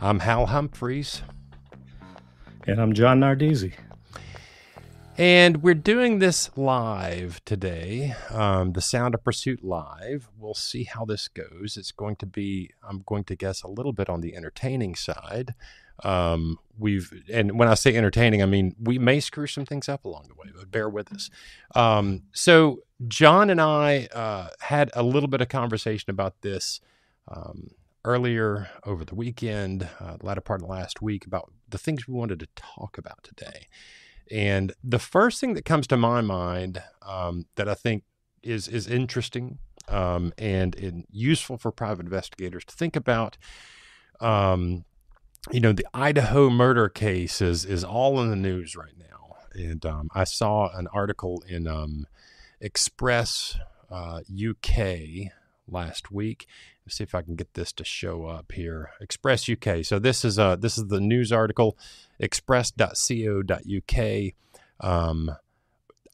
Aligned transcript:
I'm 0.00 0.20
Hal 0.20 0.46
Humphreys. 0.46 1.22
And 2.68 2.80
I'm 2.80 2.92
John 2.92 3.18
Nardizzi. 3.18 3.72
And 5.16 5.60
we're 5.60 5.74
doing 5.74 6.20
this 6.20 6.56
live 6.56 7.44
today, 7.44 8.14
um, 8.30 8.74
the 8.74 8.80
Sound 8.80 9.16
of 9.16 9.24
Pursuit 9.24 9.64
live. 9.64 10.28
We'll 10.38 10.54
see 10.54 10.84
how 10.84 11.04
this 11.04 11.26
goes. 11.26 11.76
It's 11.76 11.90
going 11.90 12.14
to 12.16 12.26
be, 12.26 12.70
I'm 12.88 13.02
going 13.06 13.24
to 13.24 13.34
guess, 13.34 13.64
a 13.64 13.68
little 13.68 13.92
bit 13.92 14.08
on 14.08 14.20
the 14.20 14.36
entertaining 14.36 14.94
side. 14.94 15.56
Um, 16.04 16.60
we've, 16.78 17.12
and 17.28 17.58
when 17.58 17.66
I 17.66 17.74
say 17.74 17.96
entertaining, 17.96 18.40
I 18.40 18.46
mean 18.46 18.76
we 18.80 19.00
may 19.00 19.18
screw 19.18 19.48
some 19.48 19.66
things 19.66 19.88
up 19.88 20.04
along 20.04 20.28
the 20.28 20.34
way, 20.34 20.52
but 20.56 20.70
bear 20.70 20.88
with 20.88 21.12
us. 21.12 21.28
Um, 21.74 22.22
so 22.32 22.84
John 23.08 23.50
and 23.50 23.60
I 23.60 24.06
uh, 24.14 24.50
had 24.60 24.92
a 24.94 25.02
little 25.02 25.28
bit 25.28 25.40
of 25.40 25.48
conversation 25.48 26.08
about 26.08 26.40
this 26.42 26.80
um, 27.26 27.72
earlier 28.04 28.68
over 28.84 29.04
the 29.04 29.14
weekend, 29.14 29.88
uh, 30.00 30.16
the 30.16 30.26
latter 30.26 30.40
part 30.40 30.62
of 30.62 30.68
last 30.68 31.02
week, 31.02 31.26
about 31.26 31.52
the 31.68 31.78
things 31.78 32.06
we 32.06 32.14
wanted 32.14 32.40
to 32.40 32.48
talk 32.56 32.98
about 32.98 33.22
today. 33.22 33.66
And 34.30 34.72
the 34.82 34.98
first 34.98 35.40
thing 35.40 35.54
that 35.54 35.64
comes 35.64 35.86
to 35.88 35.96
my 35.96 36.20
mind 36.20 36.82
um, 37.02 37.46
that 37.56 37.68
I 37.68 37.74
think 37.74 38.04
is 38.42 38.68
is 38.68 38.86
interesting 38.86 39.58
um, 39.88 40.32
and, 40.38 40.76
and, 40.76 41.04
useful 41.10 41.56
for 41.56 41.72
private 41.72 42.04
investigators 42.04 42.64
to 42.66 42.74
think 42.74 42.94
about, 42.94 43.38
um, 44.20 44.84
you 45.50 45.60
know, 45.60 45.72
the 45.72 45.86
Idaho 45.94 46.50
murder 46.50 46.88
case 46.88 47.40
is 47.40 47.64
is 47.64 47.84
all 47.84 48.20
in 48.20 48.30
the 48.30 48.36
news 48.36 48.76
right 48.76 48.96
now. 48.98 49.36
And 49.54 49.84
um, 49.86 50.08
I 50.14 50.24
saw 50.24 50.70
an 50.76 50.88
article 50.92 51.42
in 51.48 51.66
um, 51.66 52.06
Express 52.60 53.56
uh, 53.90 54.20
UK 54.28 55.30
last 55.66 56.10
week. 56.10 56.46
Let's 56.88 56.96
see 56.96 57.04
if 57.04 57.14
I 57.14 57.20
can 57.20 57.36
get 57.36 57.52
this 57.52 57.70
to 57.74 57.84
show 57.84 58.24
up 58.24 58.52
here. 58.52 58.92
Express 58.98 59.46
UK. 59.46 59.84
So 59.84 59.98
this 59.98 60.24
is 60.24 60.38
a 60.38 60.56
this 60.58 60.78
is 60.78 60.86
the 60.86 61.02
news 61.02 61.32
article, 61.32 61.76
express.co.uk. 62.18 64.32
Um, 64.80 65.36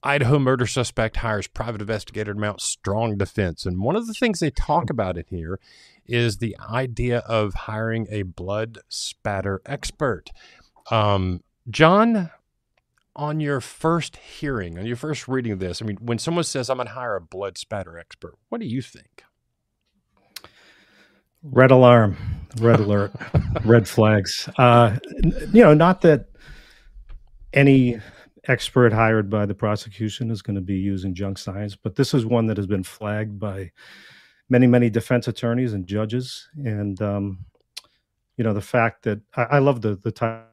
Idaho 0.03 0.41
murder 0.41 0.67
suspect 0.67 1.19
hires 1.19 1.47
private 1.47 1.81
investigator 1.81 2.35
to 2.35 2.41
mount 2.41 2.61
strong 2.61 3.17
defense. 3.17 3.67
And 3.67 3.79
one 3.79 3.95
of 3.95 4.09
the 4.09 4.15
things 4.15 4.41
they 4.41 4.51
talk 4.51 4.91
about 4.91 5.17
in 5.17 5.27
here 5.29 5.61
is 6.07 6.39
the 6.39 6.57
idea 6.69 7.19
of 7.19 7.55
hiring 7.55 8.09
a 8.11 8.23
blood 8.23 8.79
spatter 8.89 9.63
expert. 9.67 10.31
Um, 10.91 11.45
John, 11.71 12.33
on 13.15 13.39
your 13.39 13.61
first 13.61 14.17
hearing, 14.17 14.77
on 14.77 14.87
your 14.87 14.97
first 14.97 15.29
reading 15.29 15.53
of 15.53 15.61
this, 15.61 15.81
I 15.81 15.85
mean, 15.85 15.99
when 16.01 16.19
someone 16.19 16.43
says, 16.43 16.69
I'm 16.69 16.79
going 16.79 16.89
to 16.89 16.95
hire 16.95 17.15
a 17.15 17.21
blood 17.21 17.59
spatter 17.59 17.97
expert, 17.97 18.35
what 18.49 18.61
do 18.61 18.67
you 18.67 18.83
think? 18.83 19.23
Red 21.45 21.71
alarm, 21.71 22.17
red 22.59 22.81
alert, 22.81 23.13
red 23.65 23.87
flags. 23.87 24.49
Uh, 24.57 24.99
you 25.53 25.63
know, 25.63 25.75
not 25.75 26.01
that 26.01 26.29
any 27.53 28.01
expert 28.49 28.93
hired 28.93 29.29
by 29.31 29.47
the 29.47 29.55
prosecution 29.55 30.31
is 30.31 30.43
going 30.43 30.57
to 30.57 30.63
be 30.63 30.77
using 30.77 31.15
junk 31.15 31.39
science, 31.39 31.77
but 31.77 31.97
this 31.97 32.15
is 32.15 32.25
one 32.25 32.47
that 32.47 32.57
has 32.57 32.67
been 32.67 32.83
flagged 32.83 33.39
by 33.39 33.71
many, 34.49 34.67
many 34.67 34.91
defense 34.91 35.29
attorneys 35.29 35.73
and 35.73 35.87
judges. 35.87 36.49
And, 36.57 37.01
um, 37.01 37.45
you 38.37 38.45
know, 38.45 38.55
the 38.55 38.61
fact 38.61 39.03
that 39.05 39.21
I, 39.37 39.43
I 39.43 39.59
love 39.59 39.83
the, 39.83 39.97
the 39.97 40.13
title. 40.13 40.45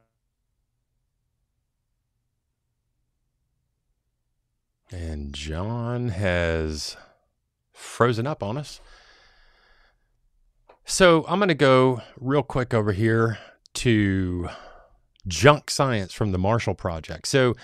And 4.90 5.32
John 5.32 6.08
has 6.08 6.98
frozen 7.72 8.26
up 8.26 8.42
on 8.42 8.58
us. 8.58 8.80
So 10.84 11.24
I'm 11.28 11.38
going 11.38 11.48
to 11.48 11.54
go 11.54 12.02
real 12.18 12.42
quick 12.42 12.74
over 12.74 12.92
here 12.92 13.38
to 13.74 14.48
junk 15.26 15.70
science 15.70 16.12
from 16.12 16.32
the 16.32 16.38
Marshall 16.38 16.74
Project. 16.74 17.28
So 17.28 17.54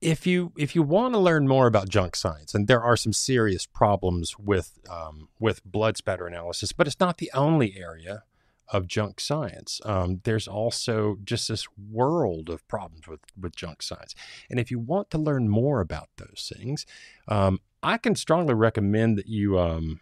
if 0.00 0.26
you 0.26 0.52
if 0.56 0.74
you 0.74 0.82
want 0.82 1.14
to 1.14 1.20
learn 1.20 1.46
more 1.46 1.66
about 1.66 1.88
junk 1.88 2.16
science, 2.16 2.54
and 2.54 2.68
there 2.68 2.82
are 2.82 2.96
some 2.96 3.12
serious 3.12 3.66
problems 3.66 4.38
with 4.38 4.78
um, 4.88 5.28
with 5.38 5.64
blood 5.64 5.96
spatter 5.96 6.26
analysis, 6.26 6.72
but 6.72 6.86
it's 6.86 7.00
not 7.00 7.18
the 7.18 7.30
only 7.34 7.76
area 7.76 8.24
of 8.68 8.86
junk 8.86 9.20
science. 9.20 9.80
Um, 9.84 10.20
there's 10.24 10.46
also 10.46 11.16
just 11.24 11.48
this 11.48 11.66
world 11.76 12.48
of 12.48 12.66
problems 12.68 13.08
with 13.08 13.20
with 13.38 13.56
junk 13.56 13.82
science, 13.82 14.14
and 14.48 14.58
if 14.58 14.70
you 14.70 14.78
want 14.78 15.10
to 15.10 15.18
learn 15.18 15.48
more 15.48 15.80
about 15.80 16.08
those 16.16 16.50
things, 16.56 16.86
um, 17.28 17.60
I 17.82 17.98
can 17.98 18.14
strongly 18.14 18.54
recommend 18.54 19.18
that 19.18 19.26
you 19.26 19.58
um, 19.58 20.00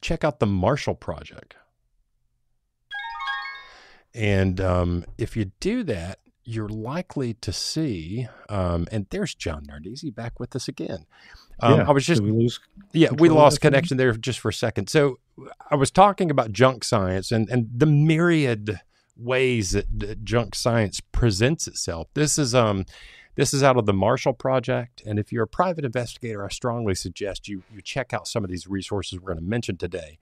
check 0.00 0.24
out 0.24 0.40
the 0.40 0.46
Marshall 0.46 0.94
Project. 0.94 1.56
And 4.14 4.60
um, 4.60 5.04
if 5.18 5.36
you 5.36 5.52
do 5.60 5.84
that, 5.84 6.18
you're 6.42 6.68
likely 6.68 7.34
to 7.34 7.52
see, 7.52 8.26
um, 8.48 8.88
and 8.90 9.06
there's 9.10 9.34
John 9.34 9.66
Nardizzi 9.66 10.12
back 10.12 10.40
with 10.40 10.56
us 10.56 10.66
again. 10.66 11.06
Um, 11.60 11.80
yeah, 11.80 11.88
I 11.88 11.92
was 11.92 12.04
just, 12.04 12.22
we 12.22 12.50
yeah, 12.92 13.10
we 13.12 13.28
lost 13.28 13.60
connection 13.60 13.98
there 13.98 14.12
just 14.14 14.40
for 14.40 14.48
a 14.48 14.52
second. 14.52 14.88
So 14.88 15.18
I 15.70 15.76
was 15.76 15.90
talking 15.90 16.30
about 16.30 16.50
junk 16.50 16.82
science 16.82 17.30
and, 17.30 17.48
and 17.50 17.68
the 17.72 17.86
myriad 17.86 18.80
ways 19.16 19.72
that, 19.72 19.86
that 20.00 20.24
junk 20.24 20.54
science 20.54 21.00
presents 21.12 21.68
itself. 21.68 22.08
This 22.14 22.38
is, 22.38 22.54
um, 22.54 22.86
this 23.34 23.54
is 23.54 23.62
out 23.62 23.76
of 23.76 23.86
the 23.86 23.92
Marshall 23.92 24.32
Project. 24.32 25.02
And 25.06 25.18
if 25.18 25.32
you're 25.32 25.44
a 25.44 25.48
private 25.48 25.84
investigator, 25.84 26.44
I 26.44 26.48
strongly 26.48 26.94
suggest 26.94 27.48
you, 27.48 27.62
you 27.72 27.80
check 27.82 28.12
out 28.12 28.26
some 28.26 28.44
of 28.44 28.50
these 28.50 28.66
resources 28.66 29.18
we're 29.18 29.32
going 29.32 29.44
to 29.44 29.50
mention 29.50 29.76
today. 29.76 30.18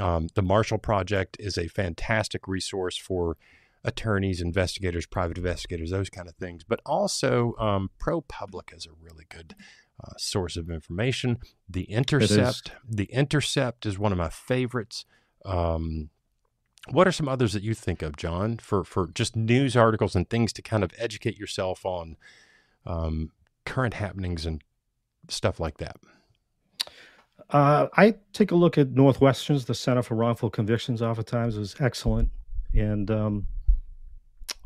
Um, 0.00 0.28
the 0.34 0.42
Marshall 0.42 0.78
Project 0.78 1.36
is 1.38 1.58
a 1.58 1.68
fantastic 1.68 2.48
resource 2.48 2.96
for 2.96 3.36
attorneys, 3.84 4.40
investigators, 4.40 5.06
private 5.06 5.38
investigators, 5.38 5.90
those 5.90 6.08
kind 6.08 6.28
of 6.28 6.34
things. 6.36 6.64
But 6.64 6.80
also, 6.86 7.54
um, 7.58 7.90
ProPublica 8.00 8.76
is 8.76 8.86
a 8.86 9.04
really 9.04 9.26
good 9.28 9.54
uh, 10.02 10.12
source 10.16 10.56
of 10.56 10.70
information. 10.70 11.38
The 11.68 11.84
Intercept, 11.84 12.72
The 12.88 13.04
Intercept 13.04 13.86
is 13.86 13.98
one 13.98 14.12
of 14.12 14.18
my 14.18 14.30
favorites. 14.30 15.04
Um, 15.44 16.10
what 16.90 17.06
are 17.06 17.12
some 17.12 17.28
others 17.28 17.52
that 17.52 17.62
you 17.62 17.74
think 17.74 18.02
of, 18.02 18.16
John, 18.16 18.58
for 18.58 18.84
for 18.84 19.08
just 19.08 19.36
news 19.36 19.76
articles 19.76 20.16
and 20.16 20.28
things 20.28 20.52
to 20.54 20.62
kind 20.62 20.82
of 20.82 20.92
educate 20.98 21.38
yourself 21.38 21.86
on 21.86 22.16
um, 22.84 23.30
current 23.64 23.94
happenings 23.94 24.46
and 24.46 24.62
stuff 25.28 25.60
like 25.60 25.78
that? 25.78 25.96
Uh, 27.50 27.88
I 27.96 28.14
take 28.32 28.50
a 28.50 28.54
look 28.56 28.78
at 28.78 28.92
Northwestern's, 28.92 29.66
the 29.66 29.74
Center 29.74 30.02
for 30.02 30.14
Wrongful 30.14 30.50
Convictions, 30.50 31.02
oftentimes 31.02 31.56
is 31.56 31.76
excellent, 31.80 32.30
and 32.72 33.10
um, 33.10 33.46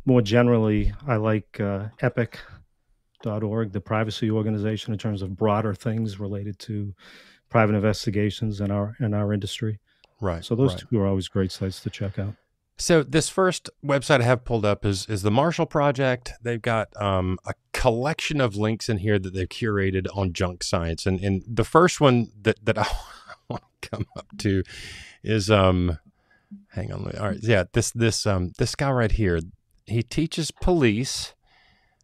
more 0.05 0.23
generally, 0.23 0.93
I 1.07 1.17
like 1.17 1.59
uh, 1.61 1.89
Epic.org, 2.01 3.73
the 3.73 3.81
privacy 3.81 4.31
organization, 4.31 4.93
in 4.93 4.99
terms 4.99 5.21
of 5.21 5.37
broader 5.37 5.75
things 5.75 6.21
related 6.21 6.59
to 6.61 6.95
private 7.49 7.75
investigations 7.75 8.61
in 8.61 8.71
our 8.71 8.97
in 9.01 9.13
our 9.15 9.33
industry. 9.33 9.81
Right. 10.21 10.45
So 10.45 10.55
those 10.55 10.75
right. 10.75 10.85
two 10.89 11.01
are 11.01 11.07
always 11.07 11.29
great 11.29 11.53
sites 11.53 11.81
to 11.81 11.91
check 11.91 12.19
out. 12.19 12.35
So 12.79 13.03
this 13.03 13.29
first 13.29 13.71
website 13.85 14.21
I 14.21 14.25
have 14.25 14.45
pulled 14.45 14.65
up 14.65 14.85
is 14.85 15.07
is 15.09 15.23
the 15.23 15.31
Marshall 15.31 15.67
Project. 15.67 16.33
They've 16.43 16.61
got 16.61 16.89
um, 17.01 17.39
a 17.47 17.55
collection 17.73 18.41
of 18.41 18.55
links 18.55 18.89
in 18.89 18.99
here 18.99 19.19
that 19.19 19.33
they've 19.33 19.49
curated 19.49 20.07
on 20.15 20.35
junk 20.35 20.63
science, 20.63 21.07
and 21.07 21.21
and 21.21 21.43
the 21.47 21.65
first 21.65 22.01
one 22.01 22.29
that 22.43 22.63
that 22.65 22.79
I 22.79 22.87
want 23.49 23.63
to 23.81 23.89
come 23.89 24.07
up 24.17 24.27
to 24.39 24.63
is 25.23 25.51
um, 25.51 25.99
hang 26.69 26.93
on, 26.93 27.11
all 27.19 27.29
right, 27.29 27.39
yeah, 27.43 27.65
this 27.73 27.91
this 27.93 28.27
um 28.27 28.53
this 28.59 28.75
guy 28.75 28.91
right 28.91 29.13
here, 29.13 29.41
he 29.87 30.03
teaches 30.03 30.51
police 30.51 31.35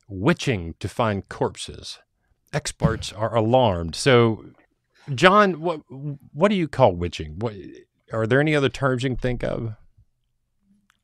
witching 0.08 0.74
to 0.80 0.88
find 0.88 1.28
corpses. 1.28 1.98
Experts 2.52 3.12
are 3.12 3.34
alarmed. 3.34 3.94
So, 3.94 4.44
John, 5.14 5.60
what 5.60 5.80
what 6.32 6.48
do 6.48 6.54
you 6.54 6.68
call 6.68 6.94
witching? 6.94 7.38
What 7.38 7.54
are 8.12 8.26
there 8.26 8.40
any 8.40 8.54
other 8.54 8.68
terms 8.68 9.02
you 9.02 9.10
can 9.10 9.16
think 9.16 9.42
of? 9.42 9.74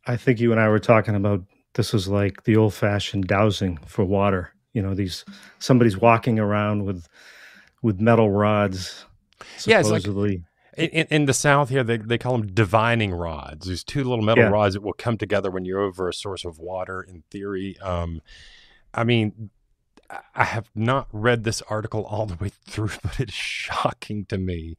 I 0.07 0.17
think 0.17 0.41
you 0.41 0.53
and 0.53 0.61
I 0.61 0.69
were 0.69 0.79
talking 0.79 1.15
about 1.15 1.43
this 1.75 1.93
is 1.95 2.09
like 2.09 2.45
the 2.45 2.57
old 2.57 2.75
fashioned 2.75 3.27
dowsing 3.27 3.79
for 3.87 4.05
water. 4.05 4.53
You 4.73 4.83
know, 4.83 4.95
these 4.95 5.25
somebody's 5.59 5.97
walking 5.97 6.39
around 6.39 6.85
with 6.85 7.07
with 7.83 8.01
metal 8.01 8.31
rods. 8.31 9.05
Yeah, 9.65 9.81
it's 9.81 9.91
like 9.91 10.07
in, 10.77 11.07
in, 11.11 11.25
the 11.27 11.35
South 11.35 11.69
here, 11.69 11.83
they, 11.83 11.97
they 11.97 12.19
call 12.19 12.39
them 12.39 12.47
divining 12.47 13.13
rods. 13.13 13.67
These 13.67 13.83
two 13.83 14.05
little 14.05 14.25
metal 14.25 14.45
yeah. 14.45 14.51
rods 14.51 14.75
that 14.75 14.83
will 14.83 14.93
come 14.93 15.19
together 15.19 15.51
when 15.51 15.65
you're 15.65 15.81
over 15.81 16.09
a 16.09 16.15
source 16.15 16.45
of 16.45 16.59
water. 16.59 17.03
In 17.03 17.25
theory, 17.31 17.77
um, 17.81 18.23
I 18.95 19.03
mean, 19.05 19.51
I 20.35 20.45
have 20.45 20.71
not 20.75 21.09
read 21.13 21.45
this 21.45 21.63
article 21.63 22.05
all 22.05 22.27
the 22.27 22.37
way 22.37 22.51
through, 22.67 22.91
but 23.03 23.19
it's 23.19 23.33
shocking 23.33 24.25
to 24.27 24.39
me 24.39 24.77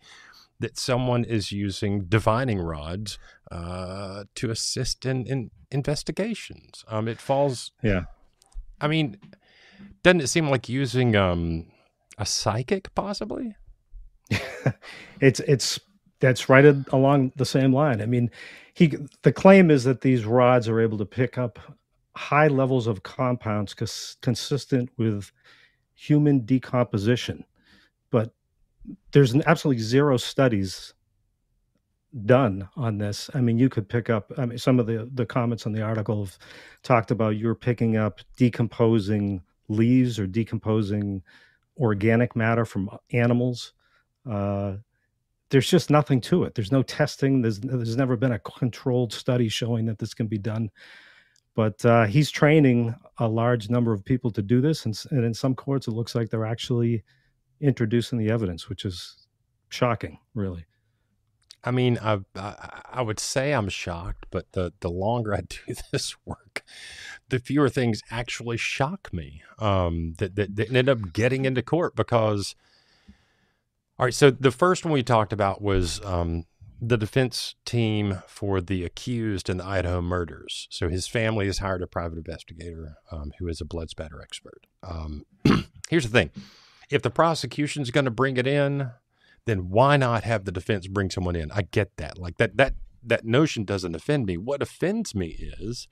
that 0.59 0.77
someone 0.77 1.23
is 1.23 1.51
using 1.51 2.05
divining 2.05 2.59
rods 2.59 3.17
uh, 3.51 4.25
to 4.35 4.51
assist 4.51 5.05
in, 5.05 5.25
in 5.25 5.51
investigations. 5.71 6.83
Um, 6.87 7.07
it 7.07 7.19
falls. 7.19 7.71
Yeah. 7.81 8.03
I 8.81 8.87
mean, 8.87 9.17
doesn't 10.03 10.21
it 10.21 10.27
seem 10.27 10.49
like 10.49 10.69
using 10.69 11.15
um, 11.15 11.67
a 12.17 12.25
psychic 12.25 12.93
possibly? 12.95 13.55
it's 15.21 15.39
it's 15.41 15.79
That's 16.19 16.49
right 16.49 16.65
along 16.91 17.31
the 17.35 17.45
same 17.45 17.73
line. 17.73 18.01
I 18.01 18.05
mean, 18.05 18.29
he 18.73 18.95
the 19.23 19.33
claim 19.33 19.71
is 19.71 19.83
that 19.85 20.01
these 20.01 20.25
rods 20.25 20.67
are 20.67 20.79
able 20.79 20.97
to 20.97 21.05
pick 21.05 21.37
up 21.37 21.59
high 22.15 22.47
levels 22.47 22.85
of 22.87 23.03
compounds 23.03 23.73
cons- 23.73 24.17
consistent 24.21 24.89
with 24.97 25.31
human 25.95 26.45
decomposition, 26.45 27.45
but 28.11 28.33
there's 29.11 29.35
absolutely 29.35 29.81
zero 29.83 30.17
studies 30.17 30.93
done 32.25 32.67
on 32.75 32.97
this. 32.97 33.29
I 33.33 33.41
mean, 33.41 33.57
you 33.57 33.69
could 33.69 33.87
pick 33.87 34.09
up. 34.09 34.31
I 34.37 34.45
mean, 34.45 34.57
some 34.57 34.79
of 34.79 34.87
the 34.87 35.09
the 35.13 35.25
comments 35.25 35.65
on 35.65 35.73
the 35.73 35.81
article 35.81 36.25
have 36.25 36.37
talked 36.83 37.11
about 37.11 37.37
you're 37.37 37.55
picking 37.55 37.97
up 37.97 38.19
decomposing 38.37 39.41
leaves 39.67 40.19
or 40.19 40.27
decomposing 40.27 41.21
organic 41.77 42.35
matter 42.35 42.65
from 42.65 42.89
animals. 43.13 43.73
Uh, 44.29 44.77
there's 45.49 45.69
just 45.69 45.89
nothing 45.89 46.21
to 46.21 46.43
it. 46.43 46.55
There's 46.55 46.71
no 46.71 46.83
testing. 46.83 47.41
There's 47.41 47.59
there's 47.59 47.97
never 47.97 48.15
been 48.15 48.33
a 48.33 48.39
controlled 48.39 49.13
study 49.13 49.49
showing 49.49 49.85
that 49.85 49.99
this 49.99 50.13
can 50.13 50.27
be 50.27 50.37
done. 50.37 50.69
But 51.55 51.83
uh, 51.83 52.05
he's 52.05 52.31
training 52.31 52.95
a 53.17 53.27
large 53.27 53.69
number 53.69 53.91
of 53.91 54.05
people 54.05 54.31
to 54.31 54.41
do 54.41 54.61
this, 54.61 54.85
and, 54.85 54.97
and 55.11 55.25
in 55.25 55.33
some 55.33 55.55
courts, 55.55 55.87
it 55.87 55.91
looks 55.91 56.15
like 56.15 56.29
they're 56.29 56.45
actually 56.45 57.03
introducing 57.61 58.17
the 58.17 58.29
evidence, 58.29 58.69
which 58.69 58.85
is 58.85 59.27
shocking, 59.69 60.19
really. 60.33 60.65
I 61.63 61.71
mean, 61.71 61.99
I, 62.01 62.19
I, 62.35 62.81
I 62.85 63.01
would 63.01 63.19
say 63.19 63.53
I'm 63.53 63.69
shocked, 63.69 64.27
but 64.31 64.51
the 64.53 64.73
the 64.79 64.89
longer 64.89 65.33
I 65.33 65.41
do 65.49 65.75
this 65.91 66.15
work, 66.25 66.63
the 67.29 67.39
fewer 67.39 67.69
things 67.69 68.01
actually 68.09 68.57
shock 68.57 69.11
me. 69.13 69.41
Um, 69.59 70.13
that, 70.19 70.35
that 70.35 70.55
that 70.55 70.75
end 70.75 70.89
up 70.89 71.13
getting 71.13 71.45
into 71.45 71.61
court 71.61 71.95
because. 71.95 72.55
All 73.97 74.05
right, 74.05 74.13
so 74.13 74.31
the 74.31 74.51
first 74.51 74.85
one 74.85 74.93
we 74.93 75.03
talked 75.03 75.33
about 75.33 75.61
was 75.61 76.01
um, 76.05 76.45
the 76.81 76.97
defense 76.97 77.55
team 77.65 78.19
for 78.27 78.61
the 78.61 78.85
accused 78.85 79.49
in 79.49 79.57
the 79.57 79.65
Idaho 79.65 80.01
murders. 80.01 80.67
So 80.71 80.87
his 80.87 81.07
family 81.07 81.47
has 81.47 81.57
hired 81.57 81.81
a 81.81 81.87
private 81.87 82.17
investigator 82.17 82.95
um, 83.11 83.33
who 83.37 83.47
is 83.47 83.59
a 83.59 83.65
blood 83.65 83.89
spatter 83.89 84.21
expert. 84.21 84.67
Um, 84.83 85.25
here's 85.89 86.09
the 86.09 86.17
thing: 86.17 86.29
if 86.89 87.01
the 87.01 87.09
prosecution's 87.09 87.91
going 87.91 88.05
to 88.05 88.11
bring 88.11 88.37
it 88.37 88.47
in, 88.47 88.91
then 89.45 89.69
why 89.69 89.97
not 89.97 90.23
have 90.23 90.45
the 90.45 90.51
defense 90.51 90.87
bring 90.87 91.09
someone 91.09 91.35
in? 91.35 91.51
I 91.51 91.63
get 91.63 91.97
that. 91.97 92.17
Like 92.17 92.37
that 92.37 92.57
that 92.57 92.73
that 93.03 93.25
notion 93.25 93.63
doesn't 93.63 93.95
offend 93.95 94.25
me. 94.25 94.37
What 94.37 94.61
offends 94.61 95.15
me 95.15 95.27
is 95.59 95.87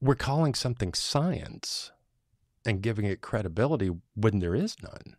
we're 0.00 0.14
calling 0.14 0.54
something 0.54 0.92
science 0.94 1.92
and 2.66 2.82
giving 2.82 3.04
it 3.04 3.20
credibility 3.20 3.90
when 4.14 4.40
there 4.40 4.54
is 4.54 4.76
none. 4.82 5.16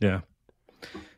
Yeah. 0.00 0.20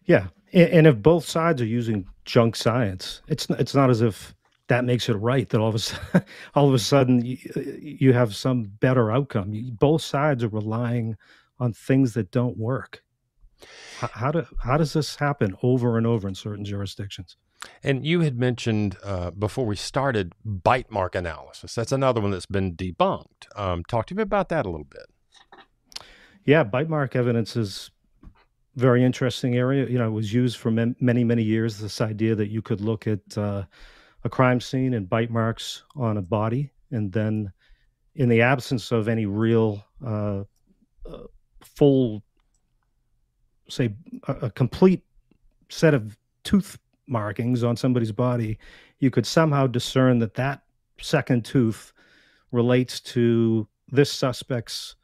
Yeah. 0.04 0.28
And, 0.52 0.86
if 0.86 1.02
both 1.02 1.26
sides 1.26 1.60
are 1.60 1.66
using 1.66 2.06
junk 2.24 2.54
science, 2.54 3.22
it's 3.26 3.48
it's 3.50 3.74
not 3.74 3.90
as 3.90 4.02
if 4.02 4.34
that 4.68 4.84
makes 4.84 5.08
it 5.08 5.14
right 5.14 5.48
that 5.50 5.60
all 5.60 5.68
of 5.68 5.74
a 5.74 5.78
sudden, 5.78 6.24
all 6.54 6.68
of 6.68 6.74
a 6.74 6.78
sudden 6.78 7.24
you, 7.24 7.38
you 7.80 8.12
have 8.12 8.34
some 8.34 8.64
better 8.80 9.10
outcome. 9.10 9.52
Both 9.78 10.02
sides 10.02 10.42
are 10.42 10.48
relying 10.48 11.16
on 11.58 11.72
things 11.72 12.14
that 12.14 12.30
don't 12.30 12.56
work. 12.56 13.02
How, 13.98 14.08
how, 14.12 14.30
do, 14.32 14.46
how 14.62 14.76
does 14.76 14.92
this 14.92 15.16
happen 15.16 15.56
over 15.62 15.96
and 15.96 16.06
over 16.06 16.28
in 16.28 16.34
certain 16.34 16.64
jurisdictions? 16.64 17.36
And 17.82 18.04
you 18.04 18.20
had 18.20 18.38
mentioned 18.38 18.96
uh, 19.02 19.30
before 19.30 19.64
we 19.64 19.76
started 19.76 20.34
bite 20.44 20.90
mark 20.90 21.14
analysis. 21.14 21.74
That's 21.74 21.92
another 21.92 22.20
one 22.20 22.30
that's 22.30 22.46
been 22.46 22.74
debunked. 22.74 23.46
Um, 23.56 23.84
talk 23.84 24.06
to 24.06 24.14
me 24.14 24.22
about 24.22 24.50
that 24.50 24.66
a 24.66 24.70
little 24.70 24.86
bit. 24.86 25.06
Yeah, 26.44 26.62
bite 26.62 26.90
mark 26.90 27.16
evidence 27.16 27.56
is 27.56 27.90
very 28.76 29.02
interesting 29.02 29.56
area. 29.56 29.86
You 29.86 29.98
know, 29.98 30.08
it 30.08 30.12
was 30.12 30.32
used 30.32 30.58
for 30.58 30.70
many 30.70 31.24
many 31.24 31.42
years. 31.42 31.78
This 31.78 32.00
idea 32.00 32.34
that 32.34 32.48
you 32.48 32.60
could 32.60 32.80
look 32.80 33.06
at 33.06 33.38
uh, 33.38 33.64
a 34.24 34.28
crime 34.28 34.60
scene 34.60 34.94
and 34.94 35.08
bite 35.08 35.30
marks 35.30 35.84
on 35.94 36.16
a 36.16 36.22
body, 36.22 36.70
and 36.90 37.12
then, 37.12 37.52
in 38.14 38.28
the 38.28 38.42
absence 38.42 38.92
of 38.92 39.08
any 39.08 39.26
real 39.26 39.84
uh, 40.04 40.44
uh, 41.06 41.18
full 41.60 42.22
say 43.68 43.94
a, 44.28 44.32
a 44.32 44.50
complete 44.50 45.02
set 45.68 45.94
of 45.94 46.16
tooth 46.42 46.78
markings 47.06 47.64
on 47.64 47.76
somebody's 47.76 48.12
body, 48.12 48.58
you 48.98 49.10
could 49.10 49.26
somehow 49.26 49.66
discern 49.66 50.18
that 50.18 50.34
that 50.34 50.62
second 51.00 51.44
tooth 51.44 51.92
relates 52.52 53.00
to 53.00 53.66
this 53.88 54.10
suspect's 54.10 54.96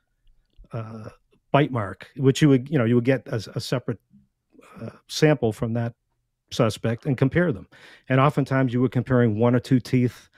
uh, 0.72 1.08
bite 1.52 1.72
mark, 1.72 2.10
which 2.16 2.40
you 2.40 2.48
would, 2.48 2.70
you 2.70 2.78
know, 2.78 2.84
you 2.84 2.94
would 2.94 3.04
get 3.04 3.26
a, 3.28 3.42
a 3.54 3.60
separate 3.60 3.98
uh, 4.80 4.90
sample 5.08 5.52
from 5.52 5.72
that 5.74 5.94
suspect 6.50 7.06
and 7.06 7.16
compare 7.16 7.52
them. 7.52 7.68
And 8.08 8.20
oftentimes 8.20 8.72
you 8.72 8.80
were 8.80 8.88
comparing 8.88 9.38
one 9.38 9.54
or 9.54 9.60
two 9.60 9.80
teeth 9.80 10.28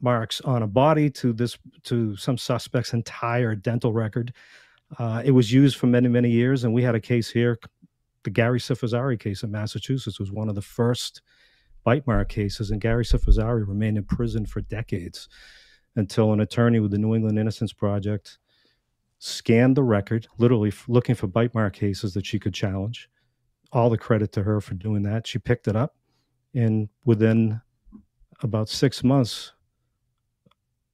marks 0.00 0.40
on 0.42 0.62
a 0.62 0.66
body 0.66 1.10
to 1.10 1.32
this 1.32 1.58
to 1.84 2.16
some 2.16 2.38
suspect's 2.38 2.92
entire 2.92 3.54
dental 3.54 3.92
record 3.92 4.32
uh, 4.96 5.22
it 5.24 5.32
was 5.32 5.52
used 5.52 5.76
for 5.76 5.86
many, 5.86 6.08
many 6.08 6.30
years, 6.30 6.64
and 6.64 6.72
we 6.72 6.82
had 6.82 6.94
a 6.94 7.00
case 7.00 7.30
here. 7.30 7.58
The 8.22 8.30
Gary 8.30 8.58
Cifizzari 8.58 9.18
case 9.18 9.42
in 9.42 9.50
Massachusetts 9.50 10.18
was 10.18 10.32
one 10.32 10.48
of 10.48 10.54
the 10.54 10.62
first 10.62 11.22
bite 11.84 12.06
mark 12.06 12.28
cases, 12.28 12.70
and 12.70 12.80
Gary 12.80 13.04
Cifizzari 13.04 13.66
remained 13.66 13.98
in 13.98 14.04
prison 14.04 14.46
for 14.46 14.60
decades 14.62 15.28
until 15.96 16.32
an 16.32 16.40
attorney 16.40 16.80
with 16.80 16.90
the 16.90 16.98
New 16.98 17.14
England 17.14 17.38
Innocence 17.38 17.72
Project 17.72 18.38
scanned 19.18 19.76
the 19.76 19.82
record, 19.82 20.26
literally 20.38 20.72
looking 20.86 21.14
for 21.14 21.26
bite 21.26 21.54
mark 21.54 21.74
cases 21.74 22.14
that 22.14 22.24
she 22.24 22.38
could 22.38 22.54
challenge. 22.54 23.08
All 23.72 23.90
the 23.90 23.98
credit 23.98 24.32
to 24.32 24.42
her 24.42 24.60
for 24.60 24.74
doing 24.74 25.02
that. 25.02 25.26
She 25.26 25.38
picked 25.38 25.68
it 25.68 25.76
up, 25.76 25.94
and 26.54 26.88
within 27.04 27.60
about 28.42 28.68
six 28.68 29.04
months, 29.04 29.52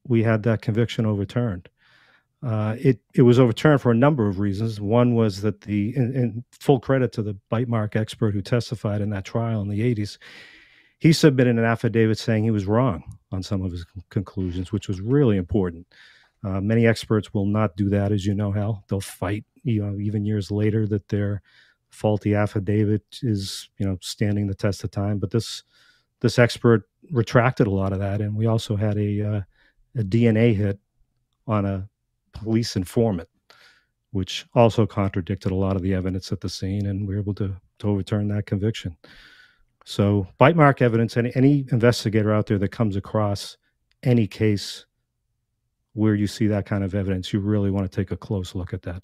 we 0.07 0.23
had 0.23 0.43
that 0.43 0.61
conviction 0.61 1.05
overturned. 1.05 1.69
Uh, 2.43 2.75
it 2.79 2.99
it 3.13 3.23
was 3.23 3.39
overturned 3.39 3.81
for 3.81 3.91
a 3.91 3.95
number 3.95 4.27
of 4.27 4.39
reasons. 4.39 4.79
One 4.79 5.15
was 5.15 5.41
that 5.41 5.61
the 5.61 5.95
in, 5.95 6.43
full 6.51 6.79
credit 6.79 7.11
to 7.13 7.23
the 7.23 7.35
bite 7.49 7.67
mark 7.67 7.95
expert 7.95 8.33
who 8.33 8.41
testified 8.41 9.01
in 9.01 9.09
that 9.11 9.25
trial 9.25 9.61
in 9.61 9.69
the 9.69 9.79
80s, 9.79 10.17
he 10.99 11.11
submitted 11.11 11.57
an 11.57 11.63
affidavit 11.63 12.19
saying 12.19 12.43
he 12.43 12.51
was 12.51 12.65
wrong 12.67 13.03
on 13.31 13.41
some 13.41 13.63
of 13.63 13.71
his 13.71 13.85
conclusions, 14.09 14.71
which 14.71 14.87
was 14.87 15.01
really 15.01 15.37
important. 15.37 15.87
Uh, 16.43 16.61
many 16.61 16.85
experts 16.85 17.33
will 17.33 17.47
not 17.47 17.75
do 17.75 17.89
that, 17.89 18.11
as 18.11 18.25
you 18.25 18.35
know, 18.35 18.51
Hal. 18.51 18.83
They'll 18.89 19.01
fight, 19.01 19.45
you 19.63 19.83
know, 19.83 19.97
even 19.99 20.25
years 20.25 20.51
later 20.51 20.85
that 20.87 21.07
their 21.07 21.41
faulty 21.91 22.35
affidavit 22.35 23.03
is, 23.21 23.69
you 23.77 23.85
know, 23.85 23.97
standing 24.01 24.47
the 24.47 24.55
test 24.55 24.83
of 24.83 24.91
time. 24.91 25.17
But 25.19 25.31
this 25.31 25.63
this 26.21 26.39
expert 26.39 26.83
retracted 27.11 27.67
a 27.67 27.71
lot 27.71 27.93
of 27.93 27.99
that, 27.99 28.21
and 28.21 28.35
we 28.35 28.45
also 28.45 28.75
had 28.75 28.97
a 28.97 29.21
uh, 29.21 29.41
a 29.97 30.03
DNA 30.03 30.55
hit 30.55 30.79
on 31.47 31.65
a 31.65 31.87
police 32.33 32.75
informant, 32.75 33.29
which 34.11 34.45
also 34.53 34.85
contradicted 34.85 35.51
a 35.51 35.55
lot 35.55 35.75
of 35.75 35.81
the 35.81 35.93
evidence 35.93 36.31
at 36.31 36.41
the 36.41 36.49
scene, 36.49 36.85
and 36.87 37.07
we 37.07 37.15
were 37.15 37.21
able 37.21 37.33
to, 37.35 37.55
to 37.79 37.87
overturn 37.87 38.27
that 38.27 38.45
conviction. 38.45 38.95
So, 39.85 40.27
bite 40.37 40.55
mark 40.55 40.81
evidence, 40.81 41.15
any, 41.15 41.31
any 41.35 41.65
investigator 41.71 42.33
out 42.33 42.47
there 42.47 42.57
that 42.57 42.69
comes 42.69 42.95
across 42.95 43.57
any 44.03 44.27
case 44.27 44.85
where 45.93 46.15
you 46.15 46.27
see 46.27 46.47
that 46.47 46.65
kind 46.65 46.83
of 46.83 46.95
evidence, 46.95 47.31
you 47.31 47.39
really 47.39 47.71
want 47.71 47.89
to 47.89 47.95
take 47.95 48.11
a 48.11 48.17
close 48.17 48.55
look 48.55 48.73
at 48.73 48.81
that. 48.81 49.01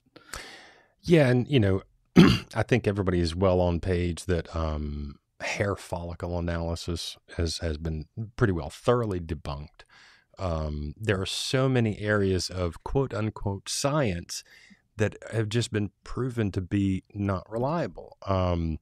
Yeah, 1.04 1.30
and 1.30 1.48
you 1.48 1.60
know, 1.60 1.82
I 2.56 2.64
think 2.64 2.88
everybody 2.88 3.20
is 3.20 3.36
well 3.36 3.62
on 3.62 3.80
page 3.80 4.26
that 4.26 4.54
um, 4.56 5.16
hair 5.40 5.76
follicle 5.76 6.38
analysis 6.38 7.18
has 7.38 7.60
has 7.60 7.78
been 7.78 8.06
pretty 8.36 8.54
well 8.54 8.70
thoroughly 8.70 9.20
debunked 9.20 9.84
um, 10.42 10.96
there 11.00 11.22
are 11.22 11.26
so 11.26 11.70
many 11.70 12.00
areas 12.00 12.50
of 12.50 12.84
quote 12.84 13.14
unquote 13.14 13.70
science 13.70 14.44
that 14.98 15.16
have 15.32 15.50
just 15.50 15.72
been 15.72 15.92
proven 16.04 16.52
to 16.52 16.62
be 16.62 17.04
not 17.14 17.50
reliable. 17.50 18.18
Um, 18.26 18.80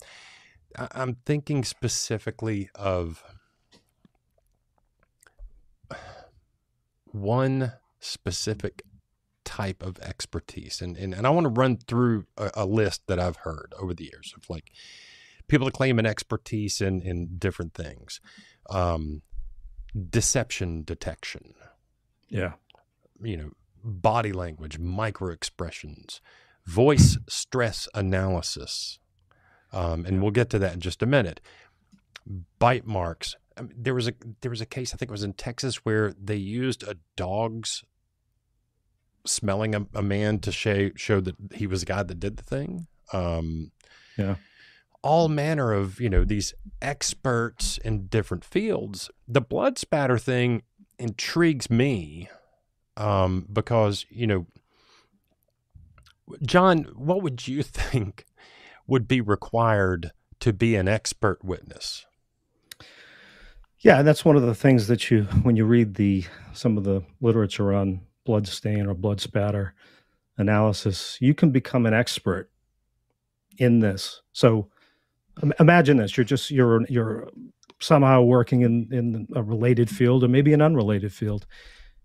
I- 0.78 0.88
I'm 0.92 1.18
thinking 1.26 1.66
specifically 1.66 2.70
of 2.76 3.24
one 7.06 7.74
specific 8.00 8.84
type 9.50 9.82
of 9.82 9.98
expertise. 9.98 10.80
And, 10.80 10.96
and, 10.96 11.12
and 11.12 11.26
I 11.26 11.32
want 11.32 11.46
to 11.46 11.50
run 11.50 11.78
through 11.78 12.28
a, 12.38 12.52
a, 12.54 12.66
list 12.68 13.02
that 13.08 13.20
I've 13.20 13.38
heard 13.38 13.74
over 13.80 13.96
the 13.96 14.04
years 14.04 14.32
of 14.38 14.48
like 14.48 14.72
people 15.48 15.66
that 15.66 15.74
claim 15.74 15.98
an 15.98 16.06
expertise 16.06 16.82
in, 16.82 17.02
in 17.02 17.38
different 17.40 17.74
things. 17.74 18.22
Um, 18.70 19.24
deception 20.12 20.84
detection. 20.84 21.56
Yeah. 22.28 22.54
You 23.24 23.38
know, 23.38 23.50
body 23.84 24.32
language, 24.32 24.78
micro 24.78 25.32
expressions, 25.32 26.22
voice 26.68 27.18
stress 27.28 27.88
analysis. 27.96 29.00
Um, 29.74 30.06
and 30.06 30.22
we'll 30.22 30.30
get 30.30 30.52
to 30.52 30.60
that 30.60 30.74
in 30.74 30.80
just 30.80 31.02
a 31.02 31.08
minute. 31.08 31.42
Bite 32.60 32.86
marks. 32.86 33.36
I 33.58 33.64
mean, 33.64 33.74
there 33.76 33.96
was 33.96 34.08
a 34.08 34.14
there 34.42 34.52
was 34.52 34.62
a 34.62 34.68
case 34.68 34.94
I 34.94 34.98
think 34.98 35.10
it 35.10 35.12
was 35.12 35.24
in 35.24 35.34
Texas 35.34 35.78
where 35.78 36.14
they 36.24 36.36
used 36.36 36.84
a 36.84 36.98
dog's 37.16 37.84
smelling 39.26 39.76
a, 39.76 39.86
a 39.94 40.02
man 40.02 40.40
to 40.40 40.52
show 40.52 40.90
show 40.96 41.20
that 41.22 41.36
he 41.54 41.68
was 41.68 41.82
the 41.82 41.86
guy 41.86 42.04
that 42.04 42.20
did 42.20 42.38
the 42.38 42.44
thing. 42.44 42.88
Um, 43.12 43.72
yeah. 44.18 44.36
all 45.02 45.30
manner 45.30 45.72
of 45.72 46.00
you 46.00 46.10
know 46.10 46.24
these 46.24 46.54
experts 46.82 47.78
in 47.80 48.08
different 48.08 48.44
fields. 48.44 49.10
The 49.28 49.42
blood 49.42 49.78
spatter 49.78 50.18
thing 50.18 50.64
intrigues 50.98 51.70
me 51.70 52.30
um, 52.98 53.48
because 53.52 54.06
you 54.10 54.28
know, 54.28 54.46
John, 56.44 56.84
what 56.96 57.24
would 57.24 57.48
you 57.48 57.64
think 57.64 58.26
would 58.88 59.08
be 59.08 59.22
required 59.22 60.12
to 60.42 60.54
be 60.54 60.76
an 60.76 60.88
expert 60.88 61.44
witness? 61.44 62.06
Yeah, 63.80 64.02
that's 64.02 64.26
one 64.26 64.36
of 64.36 64.42
the 64.42 64.56
things 64.56 64.88
that 64.88 65.10
you, 65.10 65.24
when 65.44 65.56
you 65.56 65.64
read 65.64 65.96
the 65.96 66.26
some 66.52 66.78
of 66.78 66.84
the 66.84 67.02
literature 67.22 67.74
on 67.74 68.02
blood 68.30 68.48
stain 68.48 68.86
or 68.86 68.94
blood 68.94 69.20
spatter 69.20 69.74
analysis, 70.38 71.18
you 71.20 71.34
can 71.34 71.50
become 71.50 71.86
an 71.86 71.94
expert 71.94 72.50
in 73.58 73.80
this. 73.80 74.22
So, 74.34 74.70
imagine 75.60 75.98
this: 75.98 76.16
you're 76.16 76.24
just 76.36 76.52
you're 76.52 76.86
you're 76.88 77.30
somehow 77.80 78.22
working 78.22 78.62
in 78.62 78.88
in 78.92 79.28
a 79.36 79.42
related 79.42 79.90
field 79.90 80.24
or 80.24 80.28
maybe 80.28 80.54
an 80.54 80.62
unrelated 80.62 81.12
field, 81.12 81.48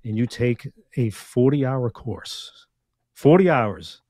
and 0.04 0.16
you 0.16 0.26
take 0.26 0.66
a 0.96 1.10
40 1.10 1.66
hour 1.66 1.90
course, 1.90 2.66
40 3.14 3.50
hours. 3.50 4.00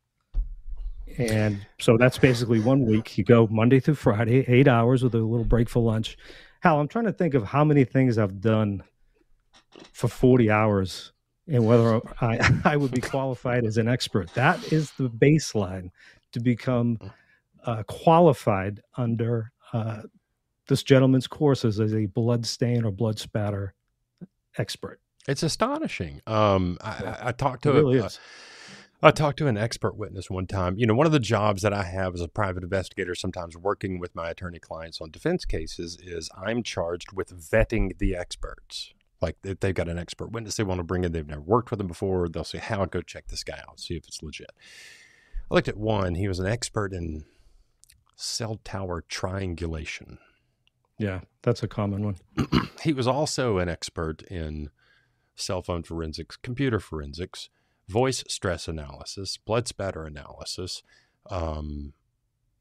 And 1.18 1.64
so 1.78 1.96
that's 1.96 2.18
basically 2.18 2.60
one 2.60 2.86
week. 2.86 3.18
You 3.18 3.24
go 3.24 3.46
Monday 3.48 3.78
through 3.78 3.94
Friday, 3.94 4.44
eight 4.48 4.66
hours 4.66 5.02
with 5.02 5.14
a 5.14 5.18
little 5.18 5.44
break 5.44 5.68
for 5.68 5.80
lunch 5.80 6.16
Hal, 6.64 6.80
I'm 6.80 6.88
trying 6.88 7.04
to 7.04 7.12
think 7.12 7.34
of 7.34 7.44
how 7.44 7.62
many 7.62 7.84
things 7.84 8.16
I've 8.16 8.40
done 8.40 8.82
for 9.92 10.08
40 10.08 10.50
hours 10.50 11.12
and 11.48 11.66
whether 11.66 12.00
I, 12.20 12.60
I 12.64 12.76
would 12.76 12.92
be 12.92 13.00
qualified 13.00 13.64
as 13.64 13.76
an 13.76 13.88
expert. 13.88 14.32
That 14.34 14.72
is 14.72 14.90
the 14.92 15.08
baseline 15.08 15.90
to 16.32 16.40
become 16.40 16.98
uh, 17.64 17.82
qualified 17.84 18.80
under 18.96 19.52
uh, 19.72 20.02
this 20.68 20.82
gentleman's 20.82 21.26
courses 21.26 21.80
as 21.80 21.94
a 21.94 22.06
blood 22.06 22.46
stain 22.46 22.84
or 22.84 22.90
blood 22.90 23.18
spatter 23.18 23.74
expert. 24.58 25.00
It's 25.26 25.42
astonishing. 25.42 26.20
Um, 26.26 26.78
I, 26.82 27.16
I, 27.22 27.32
talked 27.32 27.62
to 27.62 27.70
it 27.70 27.74
really 27.74 27.98
a, 27.98 28.10
I 29.02 29.10
talked 29.10 29.38
to 29.38 29.46
an 29.46 29.56
expert 29.56 29.96
witness 29.96 30.28
one 30.28 30.46
time. 30.46 30.76
You 30.76 30.86
know, 30.86 30.94
one 30.94 31.06
of 31.06 31.12
the 31.12 31.20
jobs 31.20 31.62
that 31.62 31.72
I 31.72 31.84
have 31.84 32.14
as 32.14 32.20
a 32.20 32.28
private 32.28 32.62
investigator, 32.62 33.14
sometimes 33.14 33.56
working 33.56 33.98
with 33.98 34.14
my 34.14 34.30
attorney 34.30 34.58
clients 34.58 35.00
on 35.00 35.10
defense 35.10 35.44
cases, 35.44 35.98
is 36.02 36.30
I'm 36.36 36.62
charged 36.62 37.12
with 37.12 37.30
vetting 37.30 37.98
the 37.98 38.14
experts. 38.14 38.92
Like 39.20 39.36
if 39.44 39.60
they've 39.60 39.74
got 39.74 39.88
an 39.88 39.98
expert 39.98 40.32
witness 40.32 40.56
they 40.56 40.64
want 40.64 40.78
to 40.78 40.84
bring 40.84 41.04
in, 41.04 41.12
they've 41.12 41.26
never 41.26 41.40
worked 41.40 41.70
with 41.70 41.78
them 41.78 41.86
before, 41.86 42.28
they'll 42.28 42.44
say, 42.44 42.58
Hal 42.58 42.86
go 42.86 43.00
check 43.00 43.28
this 43.28 43.44
guy 43.44 43.60
out, 43.68 43.80
see 43.80 43.96
if 43.96 44.06
it's 44.06 44.22
legit. 44.22 44.52
I 45.50 45.54
looked 45.54 45.68
at 45.68 45.76
one, 45.76 46.14
he 46.14 46.28
was 46.28 46.40
an 46.40 46.46
expert 46.46 46.92
in 46.92 47.24
cell 48.16 48.60
tower 48.64 49.04
triangulation. 49.08 50.18
Yeah, 50.98 51.20
that's 51.42 51.62
a 51.62 51.68
common 51.68 52.04
one. 52.04 52.16
he 52.82 52.92
was 52.92 53.06
also 53.06 53.58
an 53.58 53.68
expert 53.68 54.22
in 54.22 54.70
cell 55.34 55.62
phone 55.62 55.82
forensics, 55.82 56.36
computer 56.36 56.78
forensics 56.78 57.48
voice 57.88 58.24
stress 58.28 58.68
analysis, 58.68 59.36
blood 59.36 59.68
spatter 59.68 60.04
analysis. 60.04 60.82
Um, 61.30 61.92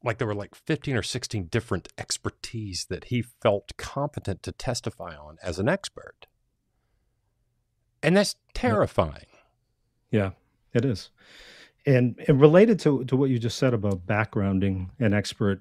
like 0.02 0.18
there 0.18 0.26
were 0.26 0.34
like 0.34 0.54
15 0.54 0.96
or 0.96 1.02
16 1.02 1.46
different 1.46 1.88
expertise 1.96 2.86
that 2.90 3.04
he 3.04 3.22
felt 3.22 3.76
competent 3.76 4.42
to 4.42 4.52
testify 4.52 5.16
on 5.16 5.38
as 5.42 5.58
an 5.58 5.68
expert. 5.68 6.26
And 8.04 8.16
that's 8.16 8.36
terrifying. 8.52 9.26
Yeah, 10.10 10.30
it 10.72 10.84
is. 10.84 11.10
And, 11.86 12.18
and 12.28 12.40
related 12.40 12.78
to, 12.80 13.04
to 13.04 13.16
what 13.16 13.30
you 13.30 13.38
just 13.38 13.58
said 13.58 13.74
about 13.74 14.06
backgrounding 14.06 14.90
an 15.00 15.12
expert, 15.12 15.60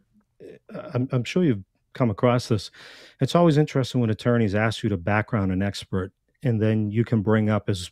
uh, 0.73 0.91
I'm, 0.93 1.09
I'm 1.11 1.23
sure 1.23 1.43
you've 1.43 1.63
come 1.93 2.09
across 2.09 2.47
this. 2.47 2.71
It's 3.19 3.35
always 3.35 3.57
interesting 3.57 4.01
when 4.01 4.09
attorneys 4.09 4.55
ask 4.55 4.83
you 4.83 4.89
to 4.89 4.97
background 4.97 5.51
an 5.51 5.61
expert, 5.61 6.11
and 6.43 6.61
then 6.61 6.91
you 6.91 7.05
can 7.05 7.21
bring 7.21 7.49
up 7.49 7.69
as 7.69 7.91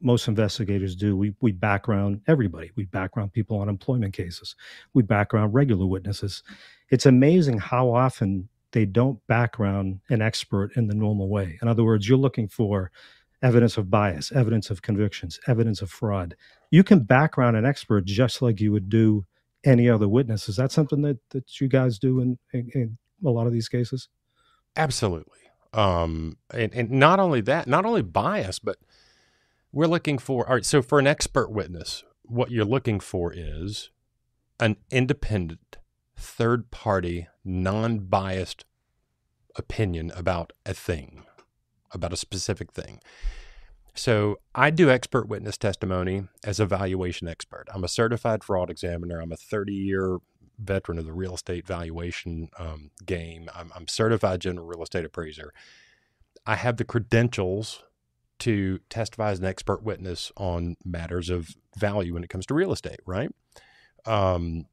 most 0.00 0.28
investigators 0.28 0.96
do. 0.96 1.16
We 1.16 1.34
we 1.40 1.52
background 1.52 2.22
everybody. 2.26 2.70
We 2.74 2.84
background 2.84 3.32
people 3.32 3.58
on 3.58 3.68
employment 3.68 4.14
cases. 4.14 4.56
We 4.94 5.02
background 5.02 5.52
regular 5.52 5.86
witnesses. 5.86 6.42
It's 6.90 7.06
amazing 7.06 7.58
how 7.58 7.92
often 7.92 8.48
they 8.72 8.86
don't 8.86 9.24
background 9.26 10.00
an 10.08 10.22
expert 10.22 10.76
in 10.76 10.86
the 10.86 10.94
normal 10.94 11.28
way. 11.28 11.58
In 11.60 11.68
other 11.68 11.84
words, 11.84 12.08
you're 12.08 12.18
looking 12.18 12.48
for 12.48 12.90
evidence 13.42 13.76
of 13.76 13.90
bias, 13.90 14.32
evidence 14.32 14.70
of 14.70 14.82
convictions, 14.82 15.40
evidence 15.46 15.82
of 15.82 15.90
fraud. 15.90 16.36
You 16.70 16.84
can 16.84 17.00
background 17.00 17.56
an 17.56 17.64
expert 17.64 18.04
just 18.04 18.42
like 18.42 18.60
you 18.60 18.72
would 18.72 18.88
do 18.88 19.24
any 19.64 19.88
other 19.88 20.08
witness. 20.08 20.48
Is 20.48 20.56
that 20.56 20.72
something 20.72 21.02
that 21.02 21.18
that 21.30 21.60
you 21.60 21.68
guys 21.68 21.98
do 21.98 22.20
in, 22.20 22.38
in, 22.52 22.70
in 22.74 22.98
a 23.24 23.30
lot 23.30 23.46
of 23.46 23.52
these 23.52 23.68
cases? 23.68 24.08
Absolutely. 24.76 25.38
Um, 25.72 26.36
and, 26.52 26.72
and 26.74 26.90
not 26.90 27.20
only 27.20 27.40
that, 27.42 27.66
not 27.66 27.84
only 27.84 28.02
bias, 28.02 28.58
but 28.58 28.76
we're 29.72 29.86
looking 29.86 30.18
for, 30.18 30.48
all 30.48 30.54
right, 30.54 30.64
so 30.64 30.82
for 30.82 30.98
an 30.98 31.06
expert 31.06 31.50
witness, 31.50 32.04
what 32.22 32.50
you're 32.50 32.64
looking 32.64 33.00
for 33.00 33.32
is 33.32 33.90
an 34.58 34.76
independent, 34.90 35.78
third 36.16 36.70
party, 36.70 37.28
non 37.44 38.00
biased 38.00 38.64
opinion 39.56 40.12
about 40.16 40.52
a 40.66 40.74
thing, 40.74 41.24
about 41.92 42.12
a 42.12 42.16
specific 42.16 42.72
thing. 42.72 43.00
So 43.94 44.38
I 44.54 44.70
do 44.70 44.90
expert 44.90 45.28
witness 45.28 45.58
testimony 45.58 46.24
as 46.44 46.60
a 46.60 46.66
valuation 46.66 47.28
expert. 47.28 47.66
I'm 47.74 47.84
a 47.84 47.88
certified 47.88 48.44
fraud 48.44 48.70
examiner. 48.70 49.20
I'm 49.20 49.32
a 49.32 49.36
30 49.36 49.72
year 49.72 50.18
veteran 50.58 50.98
of 50.98 51.06
the 51.06 51.12
real 51.12 51.34
estate 51.34 51.66
valuation 51.66 52.50
um, 52.58 52.90
game. 53.04 53.48
I'm, 53.54 53.72
I'm 53.74 53.88
certified 53.88 54.40
general 54.40 54.66
real 54.66 54.82
estate 54.82 55.04
appraiser. 55.04 55.52
I 56.46 56.56
have 56.56 56.76
the 56.76 56.84
credentials 56.84 57.82
to 58.40 58.78
testify 58.88 59.30
as 59.30 59.38
an 59.38 59.44
expert 59.44 59.82
witness 59.82 60.32
on 60.36 60.76
matters 60.84 61.28
of 61.28 61.54
value 61.76 62.14
when 62.14 62.24
it 62.24 62.30
comes 62.30 62.46
to 62.46 62.54
real 62.54 62.72
estate, 62.72 63.00
right? 63.06 63.30
Um, 64.06 64.66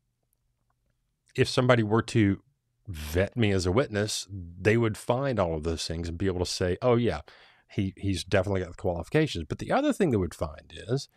if 1.36 1.50
somebody 1.50 1.84
were 1.84 2.02
to 2.02 2.42
vet 2.88 3.36
me 3.36 3.52
as 3.52 3.66
a 3.66 3.72
witness, 3.72 4.28
they 4.30 4.78
would 4.78 4.98
find 4.98 5.40
all 5.40 5.56
of 5.56 5.64
those 5.64 5.86
things 5.86 6.08
and 6.08 6.18
be 6.18 6.28
able 6.28 6.40
to 6.40 6.46
say, 6.46 6.78
"Oh 6.82 6.96
yeah, 6.96 7.22
he 7.70 7.94
he's 7.98 8.24
definitely 8.24 8.62
got 8.62 8.72
the 8.72 8.82
qualifications." 8.82 9.46
But 9.48 9.60
the 9.60 9.72
other 9.72 9.94
thing 9.94 10.12
they 10.12 10.18
would 10.18 10.34
find 10.34 10.74
is, 10.88 11.10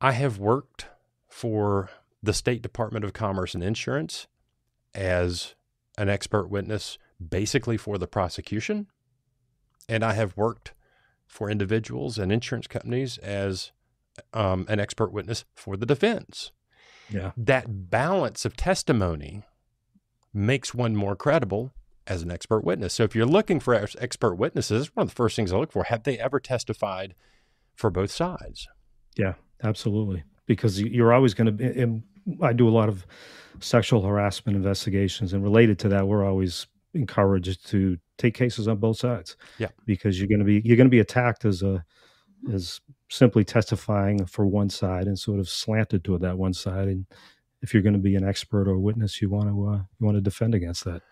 I 0.00 0.12
have 0.12 0.38
worked 0.38 0.86
for 1.28 1.90
the 2.22 2.34
State 2.34 2.62
Department 2.62 3.04
of 3.04 3.12
Commerce 3.12 3.54
and 3.54 3.62
Insurance 3.62 4.26
as 4.94 5.54
an 5.96 6.08
expert 6.08 6.48
witness, 6.48 6.98
basically 7.26 7.76
for 7.76 7.96
the 7.98 8.08
prosecution, 8.08 8.88
and 9.88 10.04
I 10.04 10.14
have 10.14 10.36
worked 10.36 10.74
for 11.26 11.48
individuals 11.48 12.18
and 12.18 12.32
insurance 12.32 12.66
companies 12.66 13.16
as 13.18 13.70
um, 14.34 14.66
an 14.68 14.80
expert 14.80 15.12
witness 15.12 15.44
for 15.54 15.76
the 15.76 15.86
defense. 15.86 16.50
Yeah. 17.08 17.32
That 17.36 17.90
balance 17.90 18.44
of 18.44 18.56
testimony 18.56 19.44
makes 20.32 20.74
one 20.74 20.96
more 20.96 21.16
credible 21.16 21.72
as 22.06 22.22
an 22.22 22.30
expert 22.30 22.64
witness. 22.64 22.94
So 22.94 23.04
if 23.04 23.14
you're 23.14 23.26
looking 23.26 23.60
for 23.60 23.74
expert 23.74 24.34
witnesses, 24.34 24.94
one 24.94 25.04
of 25.04 25.10
the 25.10 25.14
first 25.14 25.36
things 25.36 25.52
I 25.52 25.56
look 25.56 25.72
for, 25.72 25.84
have 25.84 26.02
they 26.02 26.18
ever 26.18 26.40
testified 26.40 27.14
for 27.74 27.90
both 27.90 28.10
sides? 28.10 28.68
Yeah, 29.16 29.34
absolutely. 29.62 30.24
Because 30.46 30.80
you're 30.80 31.12
always 31.12 31.34
going 31.34 31.46
to 31.46 31.52
be, 31.52 32.02
I 32.42 32.52
do 32.52 32.68
a 32.68 32.70
lot 32.70 32.88
of 32.88 33.06
sexual 33.60 34.02
harassment 34.02 34.56
investigations, 34.56 35.32
and 35.32 35.42
related 35.42 35.78
to 35.80 35.88
that, 35.90 36.08
we're 36.08 36.26
always 36.26 36.66
encouraged 36.94 37.68
to 37.68 37.98
take 38.18 38.34
cases 38.34 38.66
on 38.66 38.78
both 38.78 38.98
sides. 38.98 39.36
Yeah, 39.58 39.68
because 39.86 40.18
you're 40.18 40.28
going 40.28 40.40
to 40.40 40.44
be 40.44 40.60
you're 40.64 40.76
going 40.76 40.88
to 40.88 40.90
be 40.90 41.00
attacked 41.00 41.44
as 41.44 41.62
a 41.62 41.84
as 42.52 42.80
simply 43.08 43.44
testifying 43.44 44.24
for 44.26 44.46
one 44.46 44.70
side 44.70 45.06
and 45.06 45.18
sort 45.18 45.40
of 45.40 45.48
slanted 45.48 46.04
to 46.04 46.18
that 46.18 46.38
one 46.38 46.54
side. 46.54 46.88
And 46.88 47.06
if 47.62 47.74
you're 47.74 47.82
going 47.82 47.94
to 47.94 47.98
be 47.98 48.16
an 48.16 48.26
expert 48.26 48.68
or 48.68 48.72
a 48.72 48.80
witness, 48.80 49.20
you 49.20 49.28
want 49.28 49.48
to 49.48 49.68
uh, 49.68 49.82
you 49.98 50.06
want 50.06 50.16
to 50.16 50.20
defend 50.20 50.54
against 50.54 50.84
that. 50.84 51.02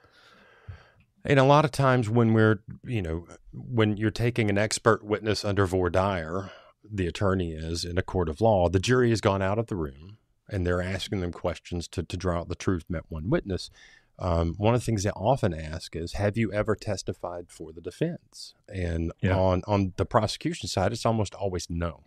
And 1.24 1.38
a 1.38 1.44
lot 1.44 1.64
of 1.64 1.72
times 1.72 2.08
when 2.08 2.32
we're 2.32 2.62
you 2.84 3.02
know 3.02 3.26
when 3.52 3.96
you're 3.96 4.10
taking 4.10 4.50
an 4.50 4.58
expert 4.58 5.04
witness 5.04 5.44
under 5.44 5.66
voir 5.66 5.90
dire, 5.90 6.50
the 6.88 7.06
attorney 7.06 7.52
is 7.52 7.84
in 7.84 7.98
a 7.98 8.02
court 8.02 8.28
of 8.28 8.40
law, 8.40 8.68
the 8.68 8.80
jury 8.80 9.10
has 9.10 9.20
gone 9.20 9.42
out 9.42 9.58
of 9.58 9.66
the 9.66 9.76
room 9.76 10.18
and 10.50 10.66
they're 10.66 10.80
asking 10.80 11.20
them 11.20 11.30
questions 11.30 11.86
to, 11.88 12.02
to 12.02 12.16
draw 12.16 12.40
out 12.40 12.48
the 12.48 12.54
truth 12.54 12.84
met 12.88 13.04
one 13.08 13.28
witness 13.28 13.70
um, 14.18 14.54
one 14.56 14.74
of 14.74 14.80
the 14.80 14.84
things 14.84 15.04
they 15.04 15.10
often 15.10 15.54
ask 15.54 15.94
is, 15.94 16.14
"Have 16.14 16.36
you 16.36 16.52
ever 16.52 16.74
testified 16.74 17.50
for 17.50 17.72
the 17.72 17.80
defense?" 17.80 18.54
And 18.68 19.12
yeah. 19.20 19.36
on 19.36 19.62
on 19.66 19.92
the 19.96 20.04
prosecution 20.04 20.68
side, 20.68 20.92
it's 20.92 21.06
almost 21.06 21.34
always 21.34 21.70
no. 21.70 22.02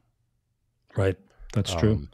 Right, 0.98 1.18
that's 1.54 1.72
um, 1.74 1.80
true. 1.80 2.08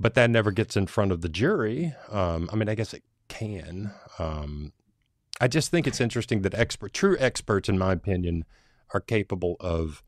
But 0.00 0.14
that 0.14 0.30
never 0.30 0.50
gets 0.50 0.76
in 0.76 0.86
front 0.86 1.12
of 1.12 1.20
the 1.20 1.28
jury. 1.28 1.94
Um, 2.10 2.48
I 2.52 2.56
mean, 2.56 2.68
I 2.68 2.74
guess 2.74 2.92
it 2.92 3.02
can. 3.28 3.92
Um, 4.18 4.72
I 5.40 5.48
just 5.48 5.70
think 5.70 5.86
it's 5.86 6.00
interesting 6.00 6.42
that 6.42 6.54
expert, 6.54 6.92
true 6.92 7.16
experts, 7.18 7.68
in 7.68 7.78
my 7.78 7.92
opinion, 7.92 8.44
are 8.92 9.00
capable 9.00 9.56
of 9.60 10.02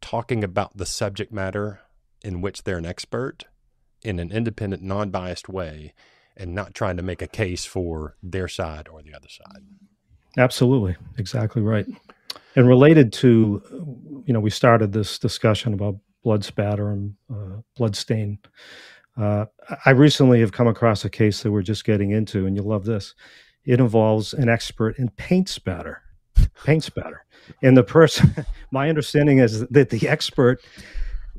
talking 0.00 0.42
about 0.42 0.76
the 0.76 0.86
subject 0.86 1.32
matter 1.32 1.80
in 2.22 2.40
which 2.40 2.64
they're 2.64 2.78
an 2.78 2.86
expert 2.86 3.44
in 4.02 4.18
an 4.18 4.32
independent, 4.32 4.82
non-biased 4.82 5.48
way 5.48 5.92
and 6.36 6.54
not 6.54 6.74
trying 6.74 6.96
to 6.96 7.02
make 7.02 7.20
a 7.20 7.26
case 7.26 7.64
for 7.64 8.16
their 8.22 8.48
side 8.48 8.88
or 8.88 9.02
the 9.02 9.14
other 9.14 9.28
side. 9.28 9.62
Absolutely, 10.38 10.96
exactly 11.18 11.60
right. 11.60 11.86
And 12.56 12.66
related 12.66 13.12
to, 13.14 14.22
you 14.26 14.32
know, 14.32 14.40
we 14.40 14.50
started 14.50 14.92
this 14.92 15.18
discussion 15.18 15.74
about 15.74 15.96
blood 16.22 16.44
spatter 16.44 16.90
and 16.90 17.14
uh, 17.32 17.60
blood 17.76 17.96
stain. 17.96 18.38
Uh, 19.16 19.46
I 19.84 19.90
recently 19.90 20.40
have 20.40 20.52
come 20.52 20.68
across 20.68 21.04
a 21.04 21.10
case 21.10 21.42
that 21.42 21.50
we're 21.50 21.62
just 21.62 21.84
getting 21.84 22.10
into, 22.10 22.46
and 22.46 22.56
you'll 22.56 22.66
love 22.66 22.84
this. 22.84 23.14
It 23.64 23.80
involves 23.80 24.32
an 24.32 24.48
expert 24.48 24.98
in 24.98 25.10
paint 25.10 25.48
spatter, 25.48 26.02
paint 26.64 26.84
spatter, 26.84 27.24
and 27.62 27.76
the 27.76 27.82
person. 27.82 28.34
My 28.70 28.88
understanding 28.88 29.38
is 29.38 29.66
that 29.68 29.90
the 29.90 30.08
expert 30.08 30.62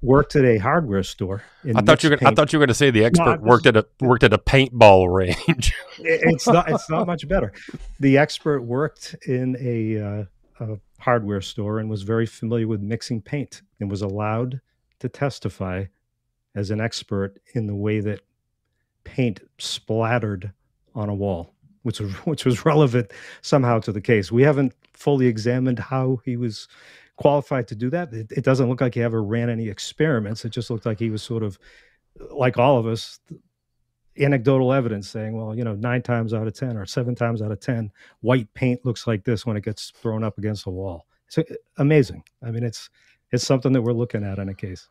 worked 0.01 0.35
at 0.35 0.45
a 0.45 0.57
hardware 0.57 1.03
store. 1.03 1.43
I 1.75 1.81
thought 1.81 2.03
you 2.03 2.11
were. 2.11 2.17
I 2.25 2.33
thought 2.33 2.51
you 2.51 2.59
were 2.59 2.65
going 2.65 2.69
to 2.69 2.75
say 2.75 2.91
the 2.91 3.05
expert 3.05 3.41
no, 3.41 3.49
worked 3.49 3.65
at 3.65 3.77
a 3.77 3.85
worked 3.99 4.23
at 4.23 4.33
a 4.33 4.37
paintball 4.37 5.13
range. 5.13 5.73
it's 5.99 6.47
not. 6.47 6.69
It's 6.69 6.89
not 6.89 7.07
much 7.07 7.27
better. 7.27 7.53
The 7.99 8.17
expert 8.17 8.61
worked 8.61 9.15
in 9.27 9.55
a, 9.59 9.97
uh, 9.99 10.25
a 10.59 10.79
hardware 10.99 11.41
store 11.41 11.79
and 11.79 11.89
was 11.89 12.03
very 12.03 12.25
familiar 12.25 12.67
with 12.67 12.81
mixing 12.81 13.21
paint 13.21 13.61
and 13.79 13.89
was 13.89 14.01
allowed 14.01 14.61
to 15.01 15.09
testify 15.09 15.85
as 16.55 16.71
an 16.71 16.81
expert 16.81 17.39
in 17.53 17.67
the 17.67 17.75
way 17.75 17.99
that 17.99 18.21
paint 19.03 19.41
splattered 19.57 20.51
on 20.95 21.09
a 21.09 21.15
wall, 21.15 21.53
which 21.83 21.99
was 21.99 22.11
which 22.25 22.45
was 22.45 22.65
relevant 22.65 23.11
somehow 23.41 23.79
to 23.79 23.91
the 23.91 24.01
case. 24.01 24.31
We 24.31 24.43
haven't 24.43 24.73
fully 24.93 25.27
examined 25.27 25.79
how 25.79 26.21
he 26.25 26.37
was 26.37 26.67
qualified 27.17 27.67
to 27.67 27.75
do 27.75 27.89
that. 27.89 28.11
It, 28.13 28.31
it, 28.31 28.43
doesn't 28.43 28.67
look 28.67 28.81
like 28.81 28.95
he 28.95 29.03
ever 29.03 29.21
ran 29.21 29.49
any 29.49 29.69
experiments. 29.69 30.43
It 30.43 30.49
just 30.49 30.69
looked 30.69 30.85
like 30.85 30.97
he 30.97 31.11
was 31.11 31.21
sort 31.21 31.43
of 31.43 31.59
like 32.31 32.57
all 32.57 32.77
of 32.77 32.87
us, 32.87 33.19
anecdotal 34.17 34.73
evidence 34.73 35.07
saying, 35.07 35.35
well, 35.35 35.55
you 35.55 35.63
know, 35.63 35.75
nine 35.75 36.01
times 36.01 36.33
out 36.33 36.47
of 36.47 36.53
10 36.53 36.77
or 36.77 36.85
seven 36.85 37.15
times 37.15 37.41
out 37.41 37.51
of 37.51 37.59
10, 37.59 37.91
white 38.21 38.51
paint 38.53 38.83
looks 38.85 39.07
like 39.07 39.23
this 39.23 39.45
when 39.45 39.55
it 39.55 39.63
gets 39.63 39.91
thrown 39.91 40.23
up 40.23 40.37
against 40.37 40.65
a 40.65 40.69
wall. 40.69 41.05
It's 41.27 41.37
uh, 41.37 41.43
amazing. 41.77 42.23
I 42.43 42.51
mean, 42.51 42.63
it's, 42.63 42.89
it's 43.31 43.45
something 43.45 43.73
that 43.73 43.81
we're 43.81 43.93
looking 43.93 44.23
at 44.23 44.39
in 44.39 44.49
a 44.49 44.53
case. 44.53 44.87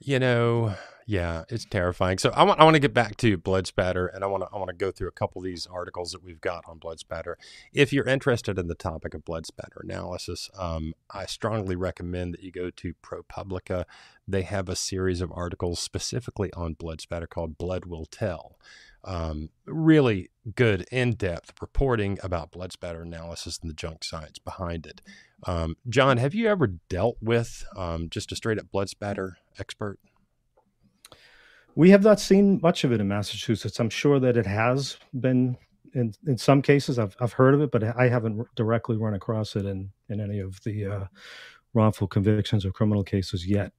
You 0.00 0.18
know, 0.18 0.74
yeah, 1.06 1.44
it's 1.48 1.64
terrifying. 1.64 2.18
So 2.18 2.30
I 2.30 2.42
want 2.42 2.60
I 2.60 2.64
want 2.64 2.74
to 2.74 2.80
get 2.80 2.92
back 2.92 3.16
to 3.16 3.38
blood 3.38 3.66
spatter, 3.66 4.06
and 4.06 4.22
I 4.22 4.26
want 4.26 4.42
to 4.42 4.48
I 4.52 4.58
want 4.58 4.68
to 4.68 4.76
go 4.76 4.90
through 4.90 5.08
a 5.08 5.12
couple 5.12 5.40
of 5.40 5.44
these 5.44 5.66
articles 5.66 6.12
that 6.12 6.22
we've 6.22 6.40
got 6.40 6.64
on 6.68 6.76
blood 6.76 6.98
spatter. 7.00 7.38
If 7.72 7.94
you're 7.94 8.06
interested 8.06 8.58
in 8.58 8.68
the 8.68 8.74
topic 8.74 9.14
of 9.14 9.24
blood 9.24 9.46
spatter 9.46 9.80
analysis, 9.82 10.50
um, 10.58 10.92
I 11.10 11.24
strongly 11.24 11.76
recommend 11.76 12.34
that 12.34 12.42
you 12.42 12.52
go 12.52 12.68
to 12.68 12.94
ProPublica. 13.02 13.84
They 14.28 14.42
have 14.42 14.68
a 14.68 14.76
series 14.76 15.22
of 15.22 15.32
articles 15.32 15.80
specifically 15.80 16.52
on 16.52 16.74
blood 16.74 17.00
spatter 17.00 17.26
called 17.26 17.56
"Blood 17.56 17.86
Will 17.86 18.04
Tell." 18.04 18.58
Um, 19.04 19.50
really 19.64 20.30
good, 20.54 20.86
in-depth 20.90 21.52
reporting 21.60 22.18
about 22.22 22.50
blood 22.50 22.72
spatter 22.72 23.02
analysis 23.02 23.58
and 23.60 23.70
the 23.70 23.74
junk 23.74 24.04
science 24.04 24.38
behind 24.38 24.86
it. 24.86 25.00
Um, 25.46 25.76
John, 25.88 26.16
have 26.16 26.34
you 26.34 26.48
ever 26.48 26.66
dealt 26.66 27.16
with 27.20 27.64
um, 27.76 28.10
just 28.10 28.32
a 28.32 28.36
straight 28.36 28.58
up 28.58 28.70
blood 28.70 28.88
spatter 28.88 29.38
expert? 29.58 29.98
We 31.74 31.90
have 31.90 32.02
not 32.02 32.18
seen 32.18 32.58
much 32.60 32.82
of 32.82 32.92
it 32.92 33.00
in 33.00 33.06
Massachusetts. 33.06 33.78
I'm 33.78 33.90
sure 33.90 34.18
that 34.18 34.36
it 34.36 34.46
has 34.46 34.98
been 35.18 35.56
in 35.94 36.12
in 36.26 36.36
some 36.36 36.60
cases. 36.60 36.98
I've 36.98 37.16
I've 37.20 37.34
heard 37.34 37.54
of 37.54 37.60
it, 37.60 37.70
but 37.70 37.84
I 37.84 38.08
haven't 38.08 38.46
directly 38.56 38.96
run 38.96 39.14
across 39.14 39.54
it 39.54 39.64
in 39.64 39.90
in 40.08 40.20
any 40.20 40.40
of 40.40 40.60
the 40.64 40.86
uh, 40.86 41.04
wrongful 41.74 42.08
convictions 42.08 42.66
or 42.66 42.72
criminal 42.72 43.04
cases 43.04 43.46
yet. 43.46 43.72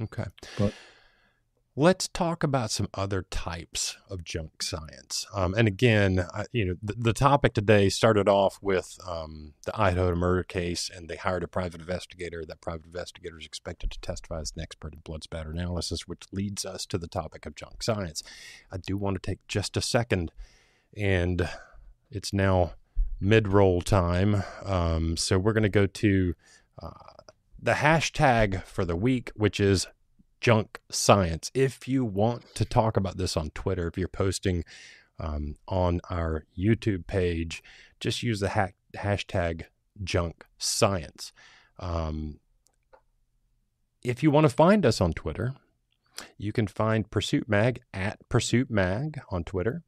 Okay, 0.00 0.24
but 0.58 0.74
Let's 1.78 2.08
talk 2.08 2.42
about 2.42 2.70
some 2.70 2.88
other 2.94 3.26
types 3.28 3.98
of 4.08 4.24
junk 4.24 4.62
science. 4.62 5.26
Um, 5.34 5.52
and 5.52 5.68
again, 5.68 6.26
I, 6.32 6.46
you 6.50 6.64
know, 6.64 6.76
the, 6.82 6.94
the, 6.94 7.12
topic 7.12 7.52
today 7.52 7.90
started 7.90 8.30
off 8.30 8.58
with 8.62 8.98
um, 9.06 9.52
the 9.66 9.78
Idaho 9.78 10.14
murder 10.14 10.42
case, 10.42 10.88
and 10.88 11.06
they 11.06 11.16
hired 11.16 11.44
a 11.44 11.48
private 11.48 11.82
investigator. 11.82 12.46
That 12.46 12.62
private 12.62 12.86
investigator 12.86 13.38
is 13.38 13.44
expected 13.44 13.90
to 13.90 14.00
testify 14.00 14.40
as 14.40 14.54
an 14.56 14.62
expert 14.62 14.94
in 14.94 15.00
blood 15.00 15.22
spatter 15.24 15.50
analysis, 15.50 16.08
which 16.08 16.22
leads 16.32 16.64
us 16.64 16.86
to 16.86 16.96
the 16.96 17.08
topic 17.08 17.44
of 17.44 17.54
junk 17.54 17.82
science. 17.82 18.22
I 18.72 18.78
do 18.78 18.96
want 18.96 19.22
to 19.22 19.30
take 19.30 19.46
just 19.46 19.76
a 19.76 19.82
second, 19.82 20.32
and 20.96 21.46
it's 22.10 22.32
now 22.32 22.72
mid-roll 23.20 23.82
time, 23.82 24.44
um, 24.64 25.18
so 25.18 25.38
we're 25.38 25.52
going 25.52 25.62
to 25.62 25.68
go 25.68 25.84
to 25.84 26.34
uh, 26.82 26.88
the 27.60 27.72
hashtag 27.72 28.64
for 28.64 28.86
the 28.86 28.96
week, 28.96 29.30
which 29.34 29.60
is 29.60 29.86
junk 30.40 30.80
science. 30.90 31.50
If 31.54 31.88
you 31.88 32.04
want 32.04 32.54
to 32.54 32.64
talk 32.64 32.96
about 32.96 33.16
this 33.16 33.36
on 33.36 33.50
Twitter, 33.50 33.86
if 33.88 33.98
you're 33.98 34.08
posting 34.08 34.64
um, 35.18 35.56
on 35.68 36.00
our 36.10 36.44
YouTube 36.58 37.06
page, 37.06 37.62
just 38.00 38.22
use 38.22 38.40
the 38.40 38.50
ha- 38.50 38.68
hashtag 38.96 39.64
junk 40.04 40.44
science. 40.58 41.32
Um, 41.78 42.40
if 44.02 44.22
you 44.22 44.30
want 44.30 44.44
to 44.44 44.54
find 44.54 44.86
us 44.86 45.00
on 45.00 45.12
Twitter, 45.12 45.54
you 46.38 46.52
can 46.52 46.66
find 46.66 47.10
Pursuit 47.10 47.48
Mag 47.48 47.80
at 47.92 48.26
Pursuit 48.28 48.70
Mag 48.70 49.20
on 49.30 49.44
Twitter. 49.44 49.82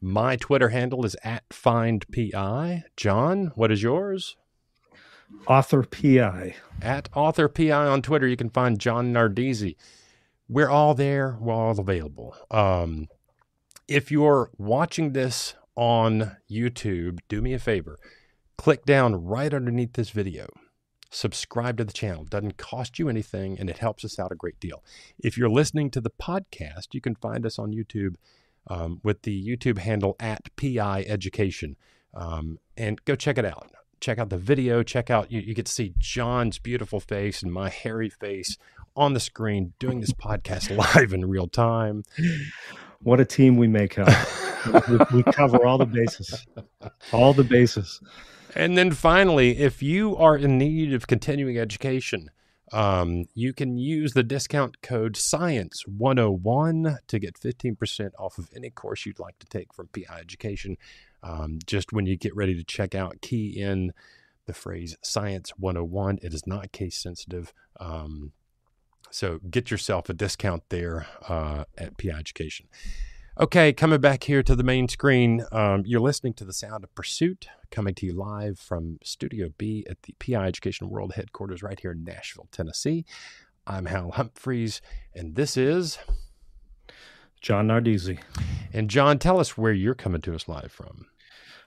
My 0.00 0.36
Twitter 0.36 0.68
handle 0.68 1.04
is 1.04 1.16
at 1.24 1.48
FindPI. 1.48 2.82
John, 2.96 3.52
what 3.54 3.72
is 3.72 3.82
yours? 3.82 4.36
Author 5.46 5.82
PI. 5.82 6.56
At 6.82 7.08
Author 7.14 7.48
PI 7.48 7.70
on 7.70 8.02
Twitter, 8.02 8.26
you 8.26 8.36
can 8.36 8.50
find 8.50 8.78
John 8.78 9.12
Nardizzi. 9.12 9.76
We're 10.48 10.68
all 10.68 10.94
there. 10.94 11.36
We're 11.40 11.54
all 11.54 11.78
available. 11.78 12.36
Um, 12.50 13.08
if 13.88 14.10
you're 14.10 14.50
watching 14.58 15.12
this 15.12 15.54
on 15.74 16.36
YouTube, 16.50 17.18
do 17.28 17.40
me 17.40 17.52
a 17.54 17.58
favor. 17.58 17.98
Click 18.56 18.84
down 18.84 19.24
right 19.24 19.52
underneath 19.52 19.94
this 19.94 20.10
video. 20.10 20.48
Subscribe 21.10 21.78
to 21.78 21.84
the 21.84 21.92
channel. 21.92 22.22
It 22.22 22.30
doesn't 22.30 22.56
cost 22.56 22.98
you 22.98 23.08
anything 23.08 23.58
and 23.58 23.70
it 23.70 23.78
helps 23.78 24.04
us 24.04 24.18
out 24.18 24.32
a 24.32 24.36
great 24.36 24.58
deal. 24.58 24.82
If 25.18 25.38
you're 25.38 25.48
listening 25.48 25.90
to 25.92 26.00
the 26.00 26.10
podcast, 26.10 26.88
you 26.92 27.00
can 27.00 27.14
find 27.14 27.46
us 27.46 27.58
on 27.58 27.72
YouTube 27.72 28.16
um, 28.66 29.00
with 29.02 29.22
the 29.22 29.46
YouTube 29.46 29.78
handle 29.78 30.16
at 30.18 30.54
PI 30.56 31.04
Education. 31.06 31.76
Um, 32.12 32.58
and 32.76 33.04
go 33.04 33.14
check 33.14 33.38
it 33.38 33.44
out 33.44 33.70
check 34.00 34.18
out 34.18 34.30
the 34.30 34.38
video. 34.38 34.82
Check 34.82 35.10
out 35.10 35.30
you, 35.30 35.40
you 35.40 35.54
get 35.54 35.66
to 35.66 35.72
see 35.72 35.94
John's 35.98 36.58
beautiful 36.58 37.00
face 37.00 37.42
and 37.42 37.52
my 37.52 37.68
hairy 37.68 38.10
face 38.10 38.56
on 38.96 39.12
the 39.12 39.20
screen 39.20 39.74
doing 39.78 40.00
this 40.00 40.12
podcast 40.12 40.74
live 40.94 41.12
in 41.12 41.28
real 41.28 41.48
time. 41.48 42.04
What 43.02 43.20
a 43.20 43.24
team 43.24 43.56
we 43.56 43.68
make 43.68 43.98
up. 43.98 44.08
we, 44.88 44.98
we 45.12 45.22
cover 45.22 45.64
all 45.66 45.78
the 45.78 45.86
bases, 45.86 46.46
all 47.12 47.32
the 47.32 47.44
bases. 47.44 48.00
And 48.54 48.76
then 48.76 48.90
finally, 48.90 49.58
if 49.58 49.82
you 49.82 50.16
are 50.16 50.36
in 50.36 50.56
need 50.56 50.94
of 50.94 51.06
continuing 51.06 51.58
education, 51.58 52.30
um, 52.72 53.26
you 53.34 53.52
can 53.52 53.76
use 53.76 54.14
the 54.14 54.22
discount 54.22 54.80
code 54.82 55.14
SCIENCE101 55.14 56.98
to 57.06 57.18
get 57.18 57.38
15% 57.38 58.10
off 58.18 58.38
of 58.38 58.48
any 58.56 58.70
course 58.70 59.06
you'd 59.06 59.18
like 59.18 59.38
to 59.38 59.46
take 59.46 59.72
from 59.72 59.88
PI 59.88 60.18
Education. 60.18 60.76
Um, 61.26 61.58
just 61.66 61.92
when 61.92 62.06
you 62.06 62.16
get 62.16 62.36
ready 62.36 62.54
to 62.54 62.64
check 62.64 62.94
out, 62.94 63.20
key 63.20 63.60
in 63.60 63.92
the 64.46 64.54
phrase 64.54 64.96
Science 65.02 65.50
101. 65.56 66.20
It 66.22 66.32
is 66.32 66.46
not 66.46 66.72
case 66.72 66.96
sensitive. 66.96 67.52
Um, 67.80 68.32
so 69.10 69.40
get 69.50 69.70
yourself 69.70 70.08
a 70.08 70.14
discount 70.14 70.64
there 70.68 71.06
uh, 71.28 71.64
at 71.76 71.98
PI 71.98 72.10
Education. 72.10 72.66
Okay, 73.38 73.72
coming 73.72 74.00
back 74.00 74.24
here 74.24 74.42
to 74.42 74.56
the 74.56 74.62
main 74.62 74.88
screen, 74.88 75.44
um, 75.52 75.82
you're 75.84 76.00
listening 76.00 76.32
to 76.34 76.44
the 76.44 76.54
sound 76.54 76.84
of 76.84 76.94
pursuit 76.94 77.48
coming 77.70 77.94
to 77.94 78.06
you 78.06 78.14
live 78.14 78.58
from 78.58 78.98
Studio 79.04 79.50
B 79.58 79.84
at 79.90 80.02
the 80.02 80.14
PI 80.18 80.46
Education 80.46 80.88
World 80.88 81.14
headquarters 81.14 81.62
right 81.62 81.78
here 81.78 81.92
in 81.92 82.02
Nashville, 82.02 82.48
Tennessee. 82.50 83.04
I'm 83.66 83.86
Hal 83.86 84.12
Humphreys, 84.12 84.80
and 85.14 85.34
this 85.34 85.56
is 85.56 85.98
John 87.42 87.68
Nardizzi. 87.68 88.20
And 88.72 88.88
John, 88.88 89.18
tell 89.18 89.38
us 89.38 89.58
where 89.58 89.72
you're 89.72 89.94
coming 89.94 90.22
to 90.22 90.34
us 90.34 90.48
live 90.48 90.72
from. 90.72 91.06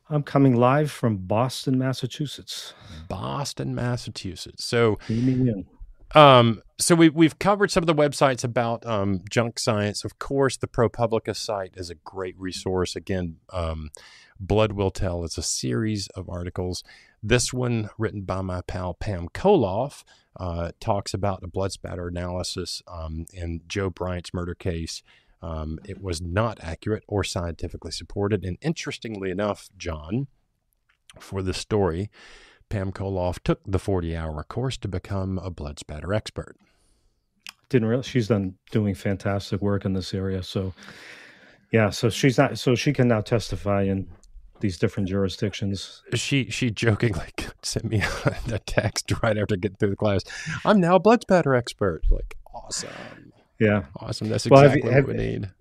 I'm 0.09 0.23
coming 0.23 0.55
live 0.55 0.89
from 0.89 1.17
Boston, 1.17 1.77
Massachusetts. 1.77 2.73
Boston, 3.07 3.75
Massachusetts. 3.75 4.65
So, 4.65 4.97
um, 6.15 6.63
so 6.79 6.95
we 6.95 7.09
we've 7.09 7.37
covered 7.37 7.69
some 7.69 7.83
of 7.83 7.87
the 7.87 7.93
websites 7.93 8.43
about 8.43 8.83
um, 8.87 9.21
junk 9.29 9.59
science. 9.59 10.03
Of 10.03 10.17
course, 10.17 10.57
the 10.57 10.67
ProPublica 10.67 11.35
site 11.35 11.73
is 11.75 11.91
a 11.91 11.95
great 11.95 12.35
resource. 12.39 12.95
Again, 12.95 13.37
um, 13.53 13.91
Blood 14.39 14.71
Will 14.71 14.89
Tell. 14.89 15.23
It's 15.23 15.37
a 15.37 15.43
series 15.43 16.07
of 16.15 16.27
articles. 16.27 16.83
This 17.21 17.53
one, 17.53 17.91
written 17.99 18.21
by 18.21 18.41
my 18.41 18.61
pal 18.61 18.95
Pam 18.95 19.27
Colloff, 19.29 20.03
uh, 20.39 20.71
talks 20.79 21.13
about 21.13 21.43
a 21.43 21.47
blood 21.47 21.71
spatter 21.71 22.07
analysis 22.07 22.81
um, 22.87 23.25
in 23.31 23.61
Joe 23.67 23.91
Bryan's 23.91 24.33
murder 24.33 24.55
case 24.55 25.03
um, 25.41 25.79
it 25.85 26.01
was 26.01 26.21
not 26.21 26.59
accurate 26.61 27.03
or 27.07 27.23
scientifically 27.23 27.91
supported. 27.91 28.43
And 28.43 28.57
interestingly 28.61 29.31
enough, 29.31 29.69
John, 29.77 30.27
for 31.19 31.41
this 31.41 31.57
story, 31.57 32.09
Pam 32.69 32.91
Colloff 32.91 33.39
took 33.43 33.61
the 33.65 33.79
40 33.79 34.15
hour 34.15 34.43
course 34.43 34.77
to 34.77 34.87
become 34.87 35.39
a 35.39 35.49
blood 35.49 35.79
spatter 35.79 36.13
expert. 36.13 36.55
Didn't 37.69 37.87
realize 37.87 38.07
she's 38.07 38.27
done 38.27 38.55
doing 38.71 38.95
fantastic 38.95 39.61
work 39.61 39.85
in 39.85 39.93
this 39.93 40.13
area. 40.13 40.43
So 40.43 40.73
Yeah, 41.71 41.91
so 41.91 42.09
she's 42.09 42.37
not. 42.37 42.57
So 42.57 42.75
she 42.75 42.93
can 42.93 43.07
now 43.07 43.21
testify 43.21 43.83
in 43.83 44.07
these 44.59 44.77
different 44.77 45.07
jurisdictions. 45.07 46.03
She 46.15 46.49
she 46.49 46.71
jokingly 46.71 47.29
sent 47.61 47.85
me 47.85 48.01
a 48.51 48.59
text 48.59 49.11
right 49.21 49.37
after 49.37 49.55
getting 49.55 49.77
through 49.77 49.91
the 49.91 49.95
class. 49.95 50.23
I'm 50.65 50.79
now 50.79 50.95
a 50.95 50.99
blood 50.99 51.21
spatter 51.21 51.55
expert. 51.55 52.01
Like 52.09 52.37
awesome. 52.53 53.33
Yeah, 53.59 53.85
awesome. 53.97 54.29
That's 54.29 54.45
exactly 54.45 54.81
well, 54.81 54.93
have, 54.93 55.05
what 55.07 55.15
have, 55.15 55.25
we 55.25 55.31
need. 55.31 55.51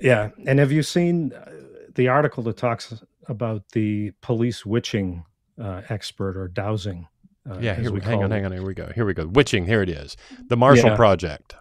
Yeah, 0.00 0.30
and 0.46 0.58
have 0.58 0.72
you 0.72 0.82
seen 0.82 1.32
uh, 1.32 1.50
the 1.94 2.08
article 2.08 2.42
that 2.44 2.56
talks 2.56 3.02
about 3.28 3.62
the 3.72 4.12
police 4.22 4.66
witching 4.66 5.24
uh, 5.60 5.82
expert 5.88 6.36
or 6.36 6.48
dowsing? 6.48 7.06
Uh, 7.48 7.58
yeah, 7.60 7.74
here 7.74 7.92
we 7.92 8.00
hang 8.00 8.22
on, 8.22 8.32
it. 8.32 8.34
hang 8.34 8.46
on. 8.46 8.52
Here 8.52 8.64
we 8.64 8.74
go. 8.74 8.90
Here 8.94 9.04
we 9.04 9.12
go. 9.12 9.26
Witching. 9.26 9.66
Here 9.66 9.82
it 9.82 9.90
is. 9.90 10.16
The 10.48 10.56
Marshall 10.56 10.90
yeah. 10.90 10.96
Project. 10.96 11.54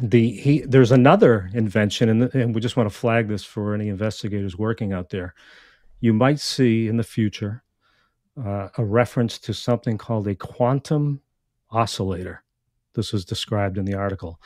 The 0.00 0.30
he 0.30 0.60
there's 0.60 0.92
another 0.92 1.50
invention, 1.52 2.08
and, 2.08 2.34
and 2.34 2.54
we 2.54 2.60
just 2.60 2.76
want 2.76 2.88
to 2.88 2.94
flag 2.94 3.26
this 3.26 3.44
for 3.44 3.74
any 3.74 3.88
investigators 3.88 4.56
working 4.56 4.92
out 4.92 5.10
there. 5.10 5.34
You 6.00 6.12
might 6.12 6.38
see 6.38 6.86
in 6.86 6.96
the 6.96 7.02
future 7.02 7.64
uh, 8.42 8.68
a 8.78 8.84
reference 8.84 9.38
to 9.40 9.52
something 9.52 9.98
called 9.98 10.28
a 10.28 10.36
quantum 10.36 11.20
oscillator. 11.70 12.44
This 12.98 13.14
is 13.14 13.24
described 13.24 13.78
in 13.78 13.84
the 13.84 13.94
article, 13.94 14.40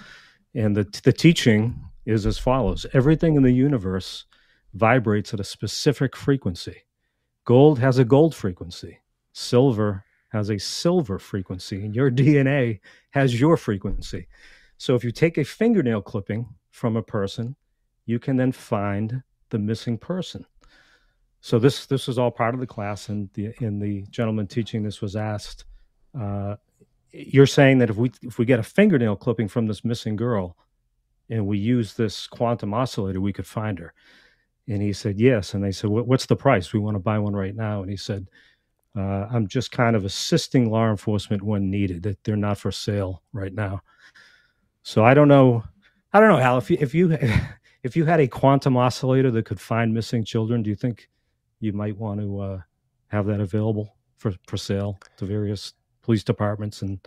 and 0.55 0.77
the 0.77 0.85
the 1.05 1.13
teaching 1.13 1.81
is 2.05 2.27
as 2.27 2.37
follows: 2.37 2.85
Everything 2.93 3.35
in 3.35 3.43
the 3.43 3.51
universe 3.51 4.27
vibrates 4.75 5.33
at 5.33 5.41
a 5.41 5.45
specific 5.45 6.15
frequency. 6.15 6.83
Gold 7.47 7.79
has 7.79 7.99
a 7.99 8.05
gold 8.05 8.35
frequency. 8.35 8.99
Silver 9.33 10.05
has 10.33 10.51
a 10.51 10.59
silver 10.59 11.19
frequency, 11.19 11.83
and 11.83 11.97
your 11.97 12.11
DNA 12.21 12.81
has 13.13 13.41
your 13.41 13.57
frequency. 13.57 14.29
So 14.77 14.95
if 14.95 15.03
you 15.03 15.13
take 15.13 15.39
a 15.39 15.45
fingernail 15.45 16.03
clipping 16.03 16.47
from 16.73 16.97
a 16.97 17.03
person, 17.03 17.57
you 18.05 18.19
can 18.19 18.37
then 18.37 18.53
find 18.53 19.23
the 19.49 19.59
missing 19.59 19.97
person. 19.97 20.45
So 21.41 21.59
this 21.59 21.87
this 21.87 22.07
was 22.07 22.19
all 22.19 22.31
part 22.31 22.53
of 22.53 22.61
the 22.61 22.67
class, 22.67 23.09
and 23.09 23.31
the 23.33 23.55
in 23.63 23.79
the 23.79 24.03
gentleman 24.11 24.47
teaching 24.47 24.83
this 24.83 25.01
was 25.01 25.17
asked. 25.17 25.65
Uh, 26.21 26.57
you're 27.13 27.47
saying 27.47 27.79
that 27.79 27.91
if 27.91 27.97
we 27.97 28.11
if 28.23 28.39
we 28.39 28.45
get 28.45 28.61
a 28.61 28.65
fingernail 28.65 29.17
clipping 29.17 29.49
from 29.49 29.67
this 29.67 29.85
missing 29.85 30.17
girl, 30.17 30.57
and 31.31 31.47
we 31.47 31.59
use 31.59 31.95
this 31.95 32.27
quantum 32.27 32.75
oscillator, 32.75 33.21
we 33.21 33.33
could 33.33 33.47
find 33.47 33.79
her. 33.79 33.93
And 34.69 34.81
he 34.81 34.93
said 34.93 35.19
yes. 35.19 35.55
And 35.55 35.63
they 35.63 35.73
said, 35.73 35.91
"What's 35.91 36.27
the 36.27 36.37
price? 36.37 36.73
We 36.73 36.81
want 36.81 36.95
to 36.95 37.01
buy 37.01 37.19
one 37.19 37.35
right 37.35 37.55
now." 37.55 37.83
And 37.83 37.91
he 37.91 37.97
said, 37.97 38.29
uh, 38.97 39.27
I'm 39.31 39.47
just 39.47 39.71
kind 39.71 39.97
of 39.97 40.05
assisting 40.05 40.71
law 40.71 40.91
enforcement 40.91 41.43
when 41.43 41.71
needed. 41.71 42.03
That 42.03 42.23
they're 42.25 42.37
not 42.37 42.59
for 42.59 42.71
sale 42.71 43.23
right 43.33 43.53
now. 43.53 43.81
So 44.83 45.05
I 45.05 45.15
don't 45.15 45.29
know. 45.29 45.65
I 46.13 46.21
don't 46.21 46.29
know, 46.29 46.37
Hal. 46.37 46.59
If 46.59 46.71
you 46.71 46.77
if 46.81 46.95
you 46.95 47.17
if 47.83 47.97
you 47.97 48.05
had 48.05 48.21
a 48.21 48.29
quantum 48.29 48.77
oscillator 48.77 49.31
that 49.31 49.47
could 49.47 49.61
find 49.61 49.95
missing 49.95 50.25
children, 50.25 50.63
do 50.63 50.71
you 50.71 50.77
think 50.77 51.09
you 51.61 51.73
might 51.73 51.97
want 51.97 52.21
to 52.21 52.41
uh, 52.41 52.61
have 53.09 53.27
that 53.27 53.41
available 53.41 53.97
for 54.19 54.33
for 54.47 54.57
sale 54.57 54.99
to 55.17 55.25
various 55.25 55.73
police 56.03 56.25
departments 56.25 56.83
and 56.83 57.01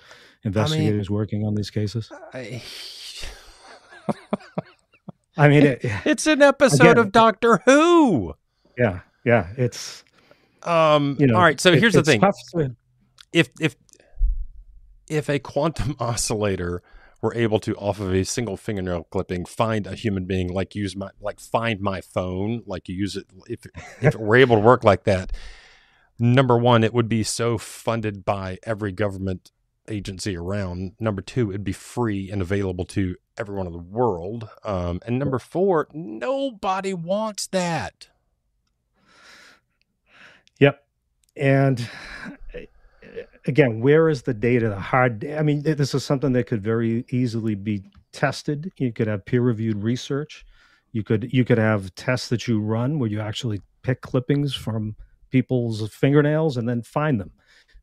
investigators 0.43 1.07
I 1.07 1.09
mean, 1.09 1.17
working 1.17 1.45
on 1.45 1.55
these 1.55 1.69
cases? 1.69 2.11
I, 2.33 2.61
I 5.37 5.47
mean, 5.47 5.63
it, 5.63 5.79
it's 6.05 6.27
an 6.27 6.41
episode 6.41 6.91
again, 6.91 6.97
of 6.97 7.11
Doctor 7.11 7.61
Who. 7.65 8.35
Yeah, 8.77 9.01
yeah, 9.23 9.47
it's 9.57 10.03
um, 10.63 11.15
you 11.19 11.27
know, 11.27 11.35
all 11.35 11.41
right. 11.41 11.59
So 11.59 11.71
it, 11.71 11.79
here's 11.79 11.93
the 11.93 12.03
thing: 12.03 12.21
to... 12.21 12.75
if 13.31 13.49
if 13.59 13.75
if 15.07 15.29
a 15.29 15.39
quantum 15.39 15.95
oscillator 15.99 16.81
were 17.21 17.33
able 17.35 17.59
to, 17.59 17.75
off 17.77 17.99
of 17.99 18.13
a 18.13 18.23
single 18.23 18.57
fingernail 18.57 19.03
clipping, 19.05 19.45
find 19.45 19.87
a 19.87 19.95
human 19.95 20.25
being, 20.25 20.51
like 20.51 20.75
use 20.75 20.95
my 20.95 21.09
like 21.21 21.39
find 21.39 21.79
my 21.79 22.01
phone, 22.01 22.63
like 22.65 22.89
you 22.89 22.95
use 22.95 23.15
it, 23.15 23.25
if 23.47 23.65
if 24.01 24.15
it 24.15 24.19
were 24.19 24.35
able 24.35 24.55
to 24.55 24.61
work 24.61 24.83
like 24.83 25.03
that, 25.05 25.31
number 26.19 26.57
one, 26.57 26.83
it 26.83 26.93
would 26.93 27.09
be 27.09 27.23
so 27.23 27.57
funded 27.57 28.25
by 28.25 28.57
every 28.63 28.91
government 28.91 29.51
agency 29.87 30.35
around. 30.35 30.93
Number 30.99 31.21
two, 31.21 31.49
it'd 31.49 31.63
be 31.63 31.71
free 31.71 32.31
and 32.31 32.41
available 32.41 32.85
to 32.85 33.15
everyone 33.37 33.67
in 33.67 33.73
the 33.73 33.79
world. 33.79 34.49
Um, 34.63 34.99
and 35.05 35.19
number 35.19 35.39
four, 35.39 35.87
nobody 35.93 36.93
wants 36.93 37.47
that. 37.47 38.09
Yep. 40.59 40.83
And 41.35 41.87
again, 43.45 43.81
where 43.81 44.09
is 44.09 44.23
the 44.23 44.33
data? 44.33 44.69
The 44.69 44.79
hard, 44.79 45.25
I 45.25 45.41
mean, 45.41 45.61
this 45.63 45.93
is 45.93 46.03
something 46.03 46.31
that 46.33 46.47
could 46.47 46.63
very 46.63 47.05
easily 47.09 47.55
be 47.55 47.83
tested. 48.11 48.71
You 48.77 48.91
could 48.93 49.07
have 49.07 49.25
peer 49.25 49.41
reviewed 49.41 49.83
research. 49.83 50.45
You 50.93 51.03
could, 51.03 51.31
you 51.33 51.43
could 51.43 51.57
have 51.57 51.93
tests 51.95 52.29
that 52.29 52.47
you 52.47 52.61
run 52.61 52.99
where 52.99 53.09
you 53.09 53.19
actually 53.19 53.61
pick 53.83 54.01
clippings 54.01 54.55
from 54.55 54.95
people's 55.29 55.87
fingernails 55.93 56.57
and 56.57 56.67
then 56.67 56.81
find 56.81 57.19
them. 57.19 57.31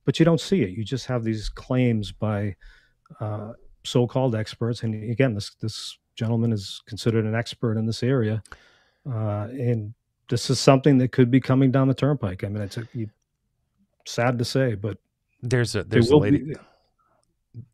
But 0.04 0.18
you 0.18 0.24
don't 0.24 0.40
see 0.40 0.62
it. 0.62 0.70
You 0.70 0.84
just 0.84 1.06
have 1.06 1.24
these 1.24 1.48
claims 1.48 2.12
by 2.12 2.56
uh, 3.20 3.52
so-called 3.84 4.34
experts. 4.34 4.82
And 4.82 5.10
again, 5.10 5.34
this, 5.34 5.54
this 5.60 5.98
gentleman 6.16 6.52
is 6.52 6.82
considered 6.86 7.24
an 7.24 7.34
expert 7.34 7.76
in 7.76 7.86
this 7.86 8.02
area. 8.02 8.42
Uh, 9.08 9.48
and 9.50 9.94
this 10.28 10.50
is 10.50 10.58
something 10.58 10.98
that 10.98 11.12
could 11.12 11.30
be 11.30 11.40
coming 11.40 11.70
down 11.70 11.88
the 11.88 11.94
turnpike. 11.94 12.44
I 12.44 12.48
mean, 12.48 12.62
it's 12.62 12.76
a, 12.76 12.88
you, 12.94 13.08
sad 14.06 14.38
to 14.38 14.44
say, 14.44 14.74
but 14.74 14.98
there's 15.42 15.74
a 15.74 15.84
there's 15.84 16.10
a 16.10 16.16
lady 16.16 16.38
be, 16.38 16.54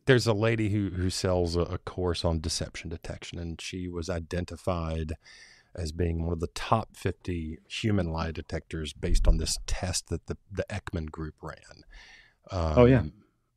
there's 0.05 0.27
a 0.27 0.33
lady 0.33 0.69
who 0.69 0.89
who 0.89 1.09
sells 1.09 1.55
a, 1.55 1.61
a, 1.61 1.77
course 1.77 2.25
on 2.25 2.39
deception 2.39 2.89
detection, 2.89 3.39
and 3.39 3.61
she 3.61 3.87
was 3.87 4.09
identified 4.09 5.13
as 5.79 5.91
being 5.91 6.23
one 6.23 6.33
of 6.33 6.39
the 6.39 6.47
top 6.47 6.95
50 6.95 7.59
human 7.67 8.11
lie 8.11 8.31
detectors 8.31 8.93
based 8.93 9.27
on 9.27 9.37
this 9.37 9.57
test 9.65 10.09
that 10.09 10.27
the 10.27 10.37
the 10.51 10.65
Ekman 10.69 11.09
group 11.09 11.35
ran. 11.41 11.83
Um, 12.51 12.73
oh 12.75 12.85
yeah, 12.85 13.03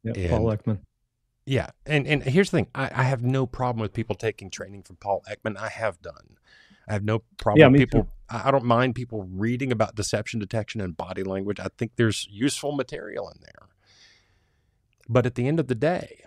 yeah, 0.02 0.12
and, 0.16 0.30
Paul 0.30 0.56
Ekman. 0.56 0.78
Yeah, 1.44 1.70
and 1.86 2.06
and 2.06 2.22
here's 2.22 2.50
the 2.50 2.58
thing: 2.58 2.68
I, 2.74 2.90
I 2.94 3.02
have 3.04 3.22
no 3.22 3.46
problem 3.46 3.80
with 3.80 3.92
people 3.92 4.14
taking 4.14 4.50
training 4.50 4.82
from 4.82 4.96
Paul 4.96 5.22
Ekman. 5.28 5.56
I 5.56 5.68
have 5.68 6.00
done. 6.00 6.38
I 6.88 6.92
have 6.92 7.04
no 7.04 7.22
problem 7.38 7.60
yeah, 7.60 7.68
with 7.68 7.80
people. 7.80 8.04
Too. 8.04 8.08
I 8.30 8.50
don't 8.50 8.64
mind 8.64 8.94
people 8.94 9.28
reading 9.30 9.72
about 9.72 9.94
deception 9.94 10.40
detection 10.40 10.80
and 10.80 10.96
body 10.96 11.22
language. 11.22 11.60
I 11.60 11.68
think 11.76 11.92
there's 11.96 12.26
useful 12.30 12.72
material 12.72 13.28
in 13.28 13.40
there. 13.40 13.68
But 15.08 15.26
at 15.26 15.34
the 15.34 15.46
end 15.46 15.60
of 15.60 15.68
the 15.68 15.74
day, 15.74 16.22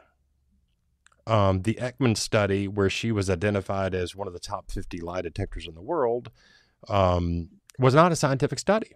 um, 1.27 1.63
the 1.63 1.75
Ekman 1.75 2.17
study, 2.17 2.67
where 2.67 2.89
she 2.89 3.11
was 3.11 3.29
identified 3.29 3.95
as 3.95 4.15
one 4.15 4.27
of 4.27 4.33
the 4.33 4.39
top 4.39 4.71
50 4.71 4.99
lie 5.01 5.21
detectors 5.21 5.67
in 5.67 5.75
the 5.75 5.81
world, 5.81 6.31
um, 6.88 7.49
was 7.79 7.93
not 7.93 8.11
a 8.11 8.15
scientific 8.15 8.59
study. 8.59 8.91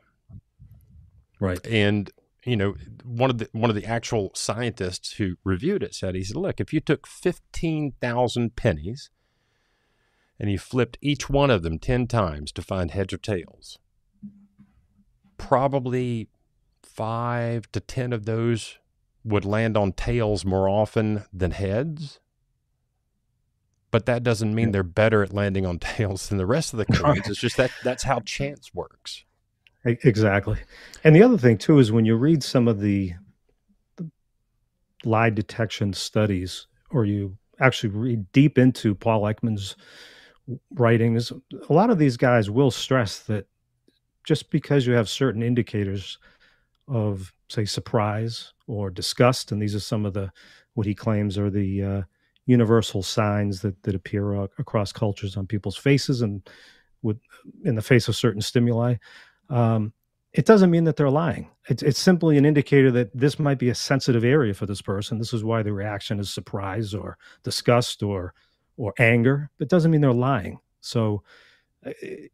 Right. 1.40 1.66
And 1.66 2.12
you 2.46 2.56
know, 2.56 2.76
one 3.04 3.30
of 3.30 3.38
the 3.38 3.50
one 3.52 3.70
of 3.70 3.76
the 3.76 3.86
actual 3.86 4.32
scientists 4.34 5.14
who 5.14 5.36
reviewed 5.44 5.84
it 5.84 5.94
said, 5.94 6.16
he 6.16 6.24
said, 6.24 6.38
look, 6.38 6.60
if 6.60 6.74
you 6.74 6.80
took 6.80 7.06
15,000 7.06 8.56
pennies 8.56 9.10
and 10.40 10.50
you 10.50 10.58
flipped 10.58 10.98
each 11.02 11.30
one 11.30 11.52
of 11.52 11.64
them 11.64 11.78
10 11.78 12.08
times 12.08 12.52
to 12.54 12.62
find 12.62 12.92
heads 12.92 13.14
or 13.14 13.18
tails. 13.18 13.78
Probably 15.38 16.30
five 16.82 17.70
to 17.74 17.80
10 17.80 18.14
of 18.14 18.26
those 18.26 18.78
would 19.24 19.46
land 19.46 19.78
on 19.78 19.92
tails 19.92 20.46
more 20.46 20.70
often 20.70 21.26
than 21.34 21.52
heads. 21.52 22.20
But 23.92 24.06
that 24.06 24.24
doesn't 24.24 24.54
mean 24.54 24.72
they're 24.72 24.84
better 24.84 25.24
at 25.24 25.34
landing 25.34 25.66
on 25.66 25.80
tails 25.80 26.30
than 26.30 26.38
the 26.38 26.46
rest 26.46 26.74
of 26.74 26.78
the 26.78 26.86
coins. 26.86 27.28
it's 27.28 27.40
just 27.40 27.58
that 27.58 27.72
that's 27.84 28.04
how 28.04 28.20
chance 28.22 28.74
works. 28.74 29.26
Exactly. 29.86 30.58
And 31.04 31.16
the 31.16 31.24
other 31.24 31.38
thing, 31.38 31.58
too, 31.58 31.80
is 31.80 31.92
when 31.92 32.06
you 32.06 32.16
read 32.16 32.44
some 32.44 32.68
of 32.68 32.82
the, 32.82 33.14
the 33.96 34.10
lie 35.06 35.30
detection 35.30 35.94
studies, 35.94 36.68
or 36.92 37.06
you 37.06 37.38
actually 37.60 37.90
read 37.90 38.32
deep 38.32 38.58
into 38.58 38.94
Paul 38.94 39.22
Ekman's 39.22 39.76
writings, 40.72 41.32
a 41.70 41.74
lot 41.74 41.90
of 41.90 41.98
these 41.98 42.18
guys 42.18 42.50
will 42.50 42.72
stress 42.72 43.20
that 43.20 43.48
just 44.26 44.52
because 44.52 44.86
you 44.86 44.94
have 44.94 45.08
certain 45.08 45.42
indicators 45.42 46.18
of, 46.88 47.34
say, 47.48 47.66
surprise 47.66 48.54
or 48.70 48.92
disgust, 48.92 49.52
and 49.52 49.62
these 49.62 49.76
are 49.76 49.80
some 49.80 50.06
of 50.06 50.14
the 50.14 50.32
what 50.76 50.86
he 50.86 50.94
claims 50.94 51.38
are 51.38 51.50
the 51.50 51.84
uh, 51.84 52.02
universal 52.46 53.02
signs 53.02 53.62
that 53.62 53.82
that 53.84 53.96
appear 53.96 54.36
uh, 54.36 54.48
across 54.60 54.92
cultures 54.92 55.36
on 55.36 55.48
people's 55.48 55.76
faces 55.78 56.22
and 56.22 56.48
with 57.02 57.18
in 57.66 57.76
the 57.76 57.82
face 57.82 58.08
of 58.08 58.16
certain 58.16 58.42
stimuli. 58.42 58.96
Um, 59.50 59.94
it 60.34 60.46
doesn't 60.46 60.70
mean 60.70 60.84
that 60.84 60.96
they're 60.96 61.10
lying. 61.10 61.50
It's, 61.70 61.82
it's 61.82 62.00
simply 62.00 62.38
an 62.38 62.46
indicator 62.46 62.92
that 62.92 63.10
this 63.18 63.40
might 63.40 63.58
be 63.58 63.70
a 63.70 63.76
sensitive 63.76 64.24
area 64.24 64.54
for 64.54 64.68
this 64.68 64.82
person. 64.82 65.18
This 65.18 65.34
is 65.34 65.44
why 65.44 65.64
the 65.64 65.74
reaction 65.74 66.20
is 66.20 66.30
surprise 66.30 66.94
or 66.94 67.18
disgust 67.44 68.04
or 68.04 68.34
or 68.78 68.94
anger. 69.00 69.50
It 69.60 69.70
doesn't 69.70 69.90
mean 69.90 70.02
they're 70.02 70.14
lying. 70.14 70.60
So 70.82 71.24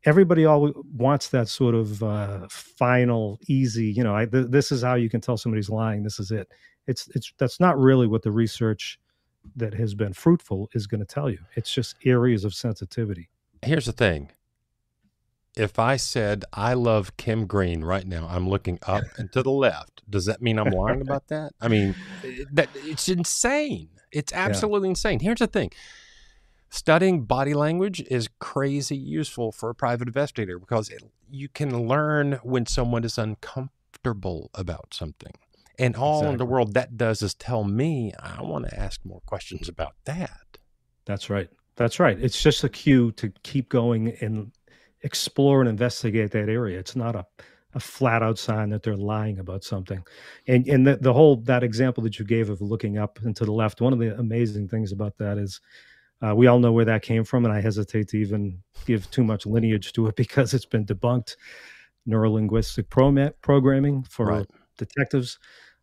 everybody 0.04 0.46
always 0.46 0.74
wants 0.96 1.30
that 1.30 1.48
sort 1.48 1.76
of 1.76 2.02
uh, 2.04 2.48
final, 2.50 3.40
easy. 3.48 3.92
You 3.92 4.04
know, 4.04 4.16
I, 4.16 4.26
th- 4.26 4.48
this 4.50 4.72
is 4.72 4.82
how 4.82 4.96
you 4.96 5.10
can 5.10 5.22
tell 5.22 5.38
somebody's 5.38 5.70
lying. 5.70 6.04
This 6.04 6.20
is 6.20 6.32
it. 6.32 6.48
It's 6.88 7.08
it's 7.16 7.34
that's 7.38 7.60
not 7.60 7.78
really 7.78 8.08
what 8.08 8.24
the 8.24 8.32
research 8.32 9.00
that 9.56 9.74
has 9.74 9.94
been 9.94 10.14
fruitful 10.14 10.70
is 10.74 10.88
going 10.88 11.00
to 11.00 11.06
tell 11.06 11.30
you. 11.30 11.40
It's 11.56 11.72
just 11.72 11.96
areas 12.06 12.44
of 12.44 12.54
sensitivity. 12.54 13.30
Here's 13.62 13.86
the 13.86 13.92
thing: 13.92 14.32
if 15.56 15.80
I 15.80 15.96
said 15.96 16.44
I 16.54 16.74
love 16.74 17.16
Kim 17.18 17.46
Green 17.46 17.84
right 17.84 18.06
now, 18.06 18.28
I'm 18.30 18.50
looking 18.50 18.80
up 18.88 19.04
and 19.18 19.32
to 19.34 19.44
the 19.44 19.52
left. 19.52 20.02
Does 20.10 20.26
that 20.26 20.42
mean 20.42 20.60
I'm 20.60 20.72
lying 20.72 21.02
about 21.02 21.28
that? 21.28 21.54
I 21.62 21.68
mean, 21.68 21.96
that 22.52 22.70
it's 22.76 23.10
insane. 23.10 23.90
It's 24.12 24.34
absolutely 24.34 24.88
yeah. 24.88 24.92
insane. 24.92 25.20
Here's 25.20 25.40
the 25.40 25.48
thing. 25.48 25.72
Studying 26.76 27.22
body 27.22 27.54
language 27.54 28.02
is 28.12 28.28
crazy 28.40 28.98
useful 28.98 29.54
for 29.54 29.70
a 29.70 29.74
private 29.74 30.10
investigator 30.10 30.60
because 30.60 30.90
it, 30.90 31.04
you 31.32 31.48
can 31.48 31.88
learn 31.88 32.34
when 32.44 32.66
someone 32.66 33.06
is 33.06 33.18
uncomfortable 33.18 34.52
about 34.54 34.94
something. 34.94 35.32
And 35.80 35.96
all 35.96 36.18
exactly. 36.18 36.34
in 36.34 36.38
the 36.38 36.46
world 36.46 36.74
that 36.74 36.98
does 36.98 37.22
is 37.22 37.34
tell 37.34 37.64
me 37.64 38.12
I 38.20 38.42
want 38.42 38.68
to 38.68 38.78
ask 38.78 39.00
more 39.06 39.22
questions 39.26 39.70
about 39.70 39.94
that. 40.04 40.58
That's 41.06 41.30
right. 41.30 41.50
That's 41.78 41.98
right. 41.98 42.20
It's 42.20 42.44
just 42.44 42.66
a 42.66 42.70
cue 42.70 43.14
to 43.14 43.32
keep 43.44 43.70
going 43.70 44.10
and 44.20 44.52
explore 45.02 45.62
and 45.62 45.70
investigate 45.70 46.32
that 46.32 46.50
area. 46.50 46.78
It's 46.78 46.98
not 46.98 47.16
a, 47.16 47.26
a 47.74 47.80
flat 47.80 48.22
out 48.22 48.38
sign 48.38 48.72
that 48.72 48.84
they're 48.84 48.98
lying 48.98 49.40
about 49.40 49.64
something. 49.64 50.04
And 50.46 50.68
and 50.68 50.86
the, 50.86 50.98
the 50.98 51.14
whole 51.14 51.38
that 51.44 51.64
example 51.64 52.04
that 52.04 52.20
you 52.20 52.26
gave 52.26 52.50
of 52.50 52.60
looking 52.60 52.98
up 52.98 53.18
and 53.24 53.34
to 53.38 53.46
the 53.46 53.54
left, 53.54 53.80
one 53.80 53.94
of 53.94 54.00
the 54.00 54.14
amazing 54.20 54.68
things 54.68 54.92
about 54.92 55.18
that 55.20 55.38
is 55.38 55.62
uh, 56.26 56.34
we 56.34 56.48
all 56.48 56.60
know 56.60 56.72
where 56.72 56.86
that 56.86 57.02
came 57.02 57.24
from, 57.24 57.46
and 57.46 57.54
I 57.54 57.62
hesitate 57.62 58.08
to 58.10 58.18
even 58.18 58.62
give 58.86 59.10
too 59.12 59.24
much 59.24 59.46
lineage 59.46 59.94
to 59.94 60.08
it 60.08 60.16
because 60.16 60.54
it's 60.54 60.66
been 60.66 60.86
debunked. 60.86 61.36
Neurolinguistic 62.08 62.90
pro- 62.90 63.32
programming 63.42 64.04
for 64.04 64.26
right. 64.28 64.48
detectives. 64.78 65.40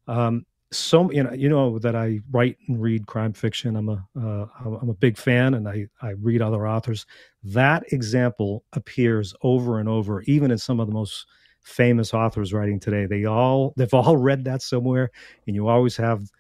Um, 0.07 0.47
so 0.71 1.11
you 1.13 1.23
know 1.23 1.33
you 1.33 1.49
know 1.49 1.79
that 1.81 1.95
I 1.95 2.21
write 2.31 2.57
and 2.67 2.81
read 2.81 3.07
crime 3.07 3.33
fiction. 3.33 3.77
I'm 3.77 3.89
a 3.89 4.07
uh, 4.17 4.47
a 4.65 4.95
big 4.95 5.19
fan, 5.19 5.55
and 5.55 5.69
I 5.69 5.87
I 6.01 6.11
read 6.11 6.41
other 6.41 6.67
authors. 6.67 7.07
That 7.45 7.93
example 7.93 8.65
appears 8.73 9.35
over 9.43 9.81
and 9.81 9.89
over, 9.89 10.23
even 10.23 10.51
in 10.51 10.59
some 10.59 10.81
of 10.81 10.87
the 10.87 10.95
most 10.95 11.27
famous 11.63 12.15
authors 12.15 12.53
writing 12.53 12.81
today. 12.81 13.07
They 13.07 13.25
all 13.27 13.75
they've 13.77 13.93
all 13.93 14.17
read 14.29 14.45
that 14.45 14.63
somewhere, 14.63 15.11
and 15.47 15.55
you 15.55 15.69
always 15.69 15.97
have 15.97 16.31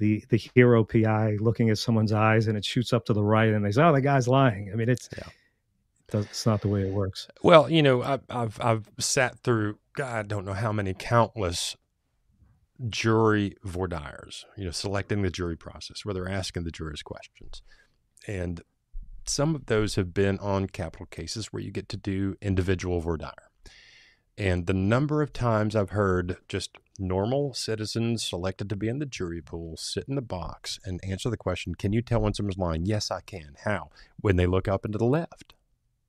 the 0.00 0.24
the 0.30 0.36
hero 0.36 0.82
PI 0.82 1.36
looking 1.40 1.70
at 1.70 1.78
someone's 1.78 2.12
eyes, 2.12 2.48
and 2.48 2.58
it 2.58 2.64
shoots 2.64 2.92
up 2.92 3.04
to 3.06 3.12
the 3.12 3.22
right, 3.22 3.50
and 3.50 3.64
they 3.64 3.70
say, 3.70 3.82
"Oh, 3.82 3.92
the 3.92 4.00
guy's 4.00 4.26
lying." 4.26 4.70
I 4.72 4.76
mean, 4.76 4.88
it's 4.88 5.08
yeah. 5.16 6.20
it's 6.20 6.46
not 6.46 6.62
the 6.62 6.68
way 6.68 6.82
it 6.82 6.92
works. 6.92 7.28
Well, 7.42 7.70
you 7.70 7.82
know, 7.82 8.02
I've 8.02 8.22
I've, 8.28 8.60
I've 8.60 8.90
sat 8.98 9.38
through 9.40 9.78
God, 9.94 10.16
I 10.16 10.22
don't 10.22 10.44
know 10.44 10.54
how 10.54 10.72
many 10.72 10.94
countless 10.94 11.76
jury 12.88 13.56
voir 13.62 13.86
dires, 13.86 14.46
you 14.56 14.64
know, 14.64 14.70
selecting 14.70 15.22
the 15.22 15.30
jury 15.30 15.56
process 15.56 16.04
where 16.04 16.14
they're 16.14 16.28
asking 16.28 16.64
the 16.64 16.70
jurors 16.70 17.02
questions. 17.02 17.62
And 18.26 18.62
some 19.26 19.54
of 19.54 19.66
those 19.66 19.96
have 19.96 20.14
been 20.14 20.38
on 20.38 20.66
capital 20.66 21.06
cases 21.06 21.52
where 21.52 21.62
you 21.62 21.70
get 21.70 21.88
to 21.90 21.96
do 21.96 22.36
individual 22.40 23.00
voir 23.00 23.18
dire. 23.18 23.50
And 24.38 24.66
the 24.66 24.74
number 24.74 25.20
of 25.20 25.34
times 25.34 25.76
I've 25.76 25.90
heard 25.90 26.38
just 26.48 26.78
normal 27.00 27.54
citizens 27.54 28.22
selected 28.22 28.68
to 28.68 28.76
be 28.76 28.88
in 28.88 28.98
the 28.98 29.06
jury 29.06 29.40
pool 29.40 29.76
sit 29.76 30.04
in 30.08 30.14
the 30.14 30.22
box 30.22 30.78
and 30.84 31.00
answer 31.02 31.30
the 31.30 31.36
question, 31.36 31.74
Can 31.74 31.92
you 31.92 32.02
tell 32.02 32.20
when 32.20 32.34
someone's 32.34 32.58
lying? 32.58 32.86
Yes, 32.86 33.10
I 33.10 33.20
can. 33.20 33.56
How? 33.64 33.90
When 34.20 34.36
they 34.36 34.46
look 34.46 34.68
up 34.68 34.84
and 34.84 34.92
to 34.92 34.98
the 34.98 35.04
left. 35.04 35.54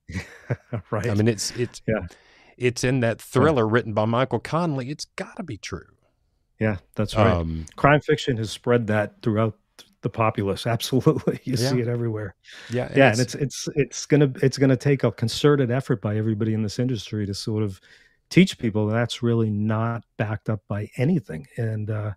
right. 0.90 1.08
I 1.08 1.14
mean, 1.14 1.28
it's, 1.28 1.50
it's, 1.52 1.80
yeah. 1.86 2.06
It's 2.56 2.84
in 2.84 3.00
that 3.00 3.20
thriller 3.20 3.66
yeah. 3.66 3.72
written 3.72 3.92
by 3.92 4.04
Michael 4.04 4.38
Connelly. 4.38 4.90
It's 4.90 5.06
got 5.16 5.36
to 5.36 5.42
be 5.42 5.56
true. 5.56 5.86
Yeah, 6.60 6.76
that's 6.94 7.16
right. 7.16 7.32
Um, 7.32 7.66
Crime 7.74 8.00
fiction 8.00 8.36
has 8.36 8.50
spread 8.50 8.86
that 8.86 9.20
throughout 9.22 9.58
the 10.02 10.10
populace. 10.10 10.66
Absolutely, 10.68 11.40
you 11.44 11.54
yeah. 11.58 11.70
see 11.70 11.80
it 11.80 11.88
everywhere. 11.88 12.36
Yeah, 12.70 12.92
yeah, 12.94 13.10
and 13.10 13.20
it's 13.20 13.34
it's 13.34 13.68
it's 13.74 14.06
gonna 14.06 14.32
it's 14.42 14.58
gonna 14.58 14.76
take 14.76 15.02
a 15.02 15.10
concerted 15.10 15.72
effort 15.72 16.00
by 16.00 16.16
everybody 16.16 16.54
in 16.54 16.62
this 16.62 16.78
industry 16.78 17.26
to 17.26 17.34
sort 17.34 17.64
of 17.64 17.80
teach 18.32 18.58
people 18.58 18.86
that's 18.86 19.22
really 19.22 19.50
not 19.50 20.04
backed 20.16 20.48
up 20.48 20.60
by 20.66 20.88
anything. 20.96 21.46
And 21.58 21.90
uh, 21.90 22.12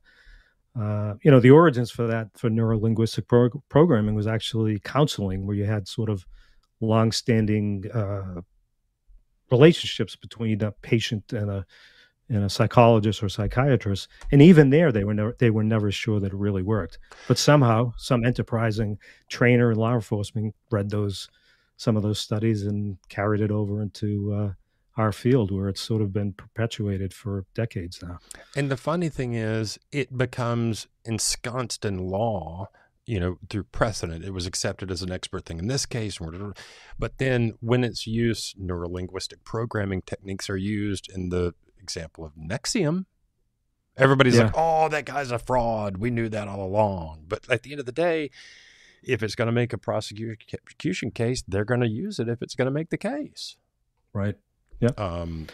uh, 0.79 1.15
you 1.21 1.29
know, 1.29 1.41
the 1.41 1.51
origins 1.51 1.91
for 1.91 2.07
that 2.07 2.29
for 2.37 2.49
neurolinguistic 2.49 3.27
pro- 3.27 3.61
programming 3.69 4.15
was 4.15 4.25
actually 4.25 4.79
counseling, 4.79 5.45
where 5.45 5.57
you 5.57 5.65
had 5.65 5.87
sort 5.87 6.09
of 6.09 6.25
long-standing 6.79 7.83
uh, 7.93 8.41
relationships 9.51 10.15
between 10.15 10.63
a 10.63 10.71
patient 10.71 11.33
and 11.33 11.51
a 11.51 11.65
and 12.27 12.43
a 12.43 12.49
psychologist 12.49 13.21
or 13.21 13.29
psychiatrist 13.29 14.07
and 14.31 14.41
even 14.41 14.71
there 14.71 14.91
they 14.91 15.03
were 15.03 15.13
never 15.13 15.35
they 15.37 15.51
were 15.51 15.63
never 15.63 15.91
sure 15.91 16.19
that 16.19 16.33
it 16.33 16.37
really 16.37 16.63
worked 16.63 16.97
but 17.27 17.37
somehow 17.37 17.93
some 17.97 18.25
enterprising 18.25 18.97
trainer 19.29 19.71
in 19.71 19.77
law 19.77 19.93
enforcement 19.93 20.55
read 20.71 20.89
those 20.89 21.29
some 21.77 21.95
of 21.95 22.01
those 22.01 22.17
studies 22.17 22.63
and 22.63 22.97
carried 23.09 23.41
it 23.41 23.51
over 23.51 23.79
into 23.79 24.33
uh, 24.33 24.51
our 24.97 25.11
field 25.11 25.51
where 25.51 25.67
it's 25.67 25.81
sort 25.81 26.01
of 26.01 26.13
been 26.13 26.33
perpetuated 26.33 27.13
for 27.13 27.45
decades 27.53 28.01
now 28.01 28.19
and 28.55 28.71
the 28.71 28.77
funny 28.77 29.09
thing 29.09 29.33
is 29.33 29.77
it 29.91 30.17
becomes 30.17 30.87
ensconced 31.03 31.83
in 31.85 31.97
law 31.97 32.67
you 33.05 33.19
know 33.19 33.37
through 33.49 33.63
precedent 33.63 34.23
it 34.23 34.31
was 34.31 34.45
accepted 34.45 34.89
as 34.89 35.01
an 35.01 35.11
expert 35.11 35.45
thing 35.45 35.59
in 35.59 35.67
this 35.67 35.85
case 35.85 36.17
but 36.97 37.17
then 37.17 37.53
when 37.59 37.83
it's 37.83 38.07
used 38.07 38.57
neurolinguistic 38.57 39.43
programming 39.43 40.01
techniques 40.01 40.49
are 40.49 40.57
used 40.57 41.09
in 41.13 41.29
the 41.29 41.53
example 41.85 42.25
of 42.25 42.33
NXIVM. 42.35 43.05
Everybody's 43.97 44.35
yeah. 44.35 44.45
like, 44.45 44.53
oh, 44.55 44.89
that 44.89 45.05
guy's 45.05 45.31
a 45.31 45.39
fraud. 45.39 45.97
We 45.97 46.09
knew 46.09 46.27
that 46.29 46.47
all 46.47 46.65
along. 46.65 47.25
But 47.27 47.49
at 47.49 47.63
the 47.63 47.71
end 47.71 47.79
of 47.79 47.85
the 47.85 47.93
day, 47.93 48.29
if 49.03 49.23
it's 49.23 49.35
going 49.35 49.45
to 49.45 49.53
make 49.53 49.71
a 49.71 49.77
prosecution 49.77 51.11
case, 51.11 51.43
they're 51.47 51.63
going 51.63 51.79
to 51.81 51.87
use 51.87 52.19
it 52.19 52.27
if 52.27 52.41
it's 52.41 52.55
going 52.55 52.65
to 52.65 52.71
make 52.71 52.89
the 52.89 52.97
case. 52.97 53.55
Right. 54.13 54.35
Yeah. 54.79 54.91
Um, 54.97 55.47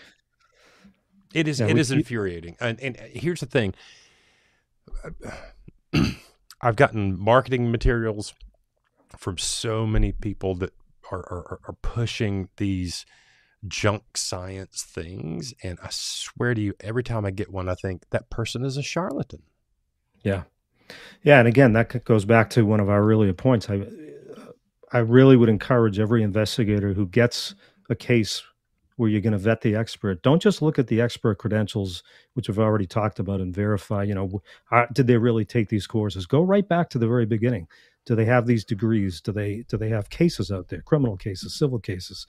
it 1.34 1.48
is. 1.48 1.60
Yeah, 1.60 1.68
it 1.68 1.76
we, 1.76 1.80
is 1.80 1.92
infuriating. 1.92 2.58
And, 2.60 2.80
and 2.80 2.98
here's 2.98 3.40
the 3.40 3.46
thing. 3.46 3.74
I've 6.62 6.76
gotten 6.76 7.20
marketing 7.20 7.72
materials 7.72 8.34
from 9.18 9.38
so 9.38 9.86
many 9.86 10.12
people 10.12 10.56
that 10.56 10.74
are, 11.12 11.20
are, 11.20 11.60
are 11.68 11.76
pushing 11.82 12.50
these 12.58 13.06
junk 13.68 14.18
science 14.18 14.84
things. 14.84 15.54
And 15.64 15.80
I 15.84 15.88
swear 15.92 16.54
to 16.54 16.62
you, 16.62 16.74
every 16.80 17.04
time 17.04 17.26
I 17.26 17.32
get 17.32 17.52
one, 17.52 17.70
I 17.70 17.76
think 17.76 18.04
that 18.12 18.30
person 18.30 18.66
is 18.66 18.78
a 18.78 18.84
charlatan. 18.84 19.44
Yeah. 20.24 20.44
Yeah. 21.24 21.40
And 21.40 21.48
again, 21.48 21.74
that 21.74 22.04
goes 22.06 22.26
back 22.26 22.50
to 22.52 22.66
one 22.66 22.80
of 22.80 22.90
our 22.90 23.04
earlier 23.04 23.34
points. 23.34 23.70
I, 23.70 23.86
I 24.92 25.00
really 25.00 25.38
would 25.38 25.50
encourage 25.50 26.00
every 26.00 26.22
investigator 26.22 26.94
who 26.94 27.08
gets 27.08 27.56
a 27.90 27.96
case 27.96 28.44
where 28.96 29.10
you're 29.10 29.22
going 29.22 29.34
to 29.34 29.40
vet 29.40 29.62
the 29.62 29.76
expert. 29.76 30.22
Don't 30.22 30.42
just 30.42 30.62
look 30.62 30.78
at 30.78 30.88
the 30.88 31.02
expert 31.02 31.38
credentials, 31.38 32.04
which 32.34 32.48
we've 32.48 32.60
already 32.60 32.86
talked 32.86 33.20
about, 33.20 33.42
and 33.42 33.54
verify. 33.54 34.04
You 34.04 34.16
know, 34.16 34.42
did 34.94 35.08
they 35.08 35.18
really 35.18 35.46
take 35.46 35.70
these 35.70 35.88
courses? 35.88 36.26
Go 36.26 36.42
right 36.42 36.68
back 36.68 36.90
to 36.92 37.00
the 37.00 37.08
very 37.08 37.26
beginning. 37.26 37.68
Do 38.06 38.16
they 38.16 38.26
have 38.26 38.46
these 38.46 38.66
degrees? 38.66 39.22
Do 39.22 39.32
they 39.32 39.64
do 39.68 39.78
they 39.78 39.90
have 39.90 40.10
cases 40.10 40.52
out 40.52 40.68
there, 40.70 40.82
criminal 40.82 41.18
cases, 41.18 41.58
civil 41.58 41.80
cases? 41.80 42.28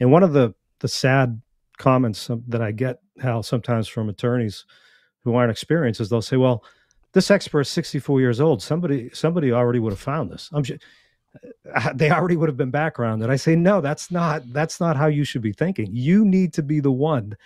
And 0.00 0.12
one 0.12 0.22
of 0.22 0.32
the 0.32 0.54
the 0.80 0.88
sad 0.88 1.40
comments 1.76 2.30
that 2.48 2.62
I 2.62 2.72
get, 2.72 3.00
Hal, 3.20 3.42
sometimes 3.42 3.88
from 3.88 4.08
attorneys 4.08 4.64
who 5.24 5.34
aren't 5.34 5.50
experienced 5.50 6.00
is 6.00 6.08
they'll 6.08 6.22
say, 6.22 6.36
"Well, 6.36 6.64
this 7.12 7.30
expert 7.30 7.62
is 7.62 7.68
64 7.68 8.20
years 8.20 8.40
old. 8.40 8.62
Somebody, 8.62 9.10
somebody 9.12 9.52
already 9.52 9.78
would 9.78 9.92
have 9.92 10.00
found 10.00 10.30
this. 10.30 10.50
I'm 10.52 10.62
sure 10.62 10.76
they 11.94 12.10
already 12.10 12.36
would 12.36 12.48
have 12.48 12.56
been 12.56 12.70
backgrounded." 12.70 13.30
I 13.30 13.36
say, 13.36 13.56
"No, 13.56 13.80
that's 13.80 14.10
not. 14.10 14.42
That's 14.52 14.80
not 14.80 14.96
how 14.96 15.06
you 15.06 15.24
should 15.24 15.42
be 15.42 15.52
thinking. 15.52 15.88
You 15.92 16.24
need 16.24 16.52
to 16.54 16.62
be 16.62 16.80
the 16.80 16.92
one 16.92 17.36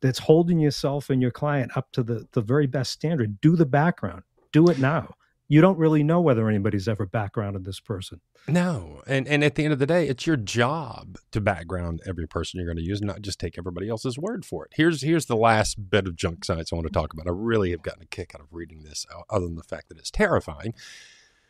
that's 0.00 0.18
holding 0.18 0.58
yourself 0.58 1.10
and 1.10 1.22
your 1.22 1.30
client 1.30 1.76
up 1.76 1.90
to 1.92 2.02
the 2.02 2.26
the 2.32 2.42
very 2.42 2.66
best 2.66 2.92
standard. 2.92 3.40
Do 3.40 3.56
the 3.56 3.66
background. 3.66 4.22
Do 4.52 4.68
it 4.68 4.78
now." 4.78 5.14
you 5.48 5.60
don't 5.60 5.78
really 5.78 6.02
know 6.02 6.20
whether 6.20 6.48
anybody's 6.48 6.88
ever 6.88 7.06
backgrounded 7.06 7.64
this 7.64 7.78
person. 7.78 8.20
No. 8.48 9.02
And 9.06 9.28
and 9.28 9.44
at 9.44 9.54
the 9.54 9.64
end 9.64 9.72
of 9.72 9.78
the 9.78 9.86
day, 9.86 10.08
it's 10.08 10.26
your 10.26 10.36
job 10.36 11.18
to 11.32 11.40
background 11.40 12.00
every 12.06 12.26
person 12.26 12.58
you're 12.58 12.66
going 12.66 12.78
to 12.78 12.82
use, 12.82 13.00
not 13.00 13.22
just 13.22 13.38
take 13.38 13.56
everybody 13.56 13.88
else's 13.88 14.18
word 14.18 14.44
for 14.44 14.64
it. 14.64 14.72
Here's 14.74 15.02
here's 15.02 15.26
the 15.26 15.36
last 15.36 15.90
bit 15.90 16.06
of 16.06 16.16
junk 16.16 16.44
science 16.44 16.72
I 16.72 16.76
want 16.76 16.88
to 16.88 16.92
talk 16.92 17.12
about. 17.12 17.26
I 17.26 17.32
really 17.32 17.70
have 17.70 17.82
gotten 17.82 18.02
a 18.02 18.06
kick 18.06 18.32
out 18.34 18.40
of 18.40 18.48
reading 18.50 18.82
this, 18.82 19.06
other 19.30 19.46
than 19.46 19.56
the 19.56 19.62
fact 19.62 19.88
that 19.88 19.98
it's 19.98 20.10
terrifying. 20.10 20.74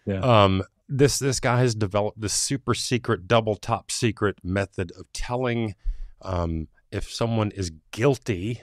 Yeah. 0.04 0.20
Um, 0.20 0.62
this 0.88 1.18
this 1.18 1.40
guy 1.40 1.60
has 1.60 1.74
developed 1.74 2.20
this 2.20 2.32
super 2.32 2.74
secret, 2.74 3.26
double 3.26 3.56
top 3.56 3.90
secret 3.90 4.38
method 4.42 4.92
of 4.98 5.12
telling 5.12 5.74
um, 6.22 6.68
if 6.90 7.10
someone 7.10 7.50
is 7.52 7.72
guilty 7.90 8.62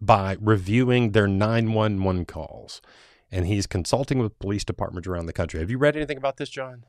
by 0.00 0.36
reviewing 0.40 1.12
their 1.12 1.28
911 1.28 2.24
calls 2.24 2.80
and 3.30 3.46
he's 3.46 3.66
consulting 3.66 4.18
with 4.18 4.38
police 4.38 4.64
departments 4.64 5.06
around 5.06 5.26
the 5.26 5.32
country. 5.32 5.60
Have 5.60 5.70
you 5.70 5.78
read 5.78 5.96
anything 5.96 6.16
about 6.16 6.36
this, 6.36 6.48
John? 6.48 6.84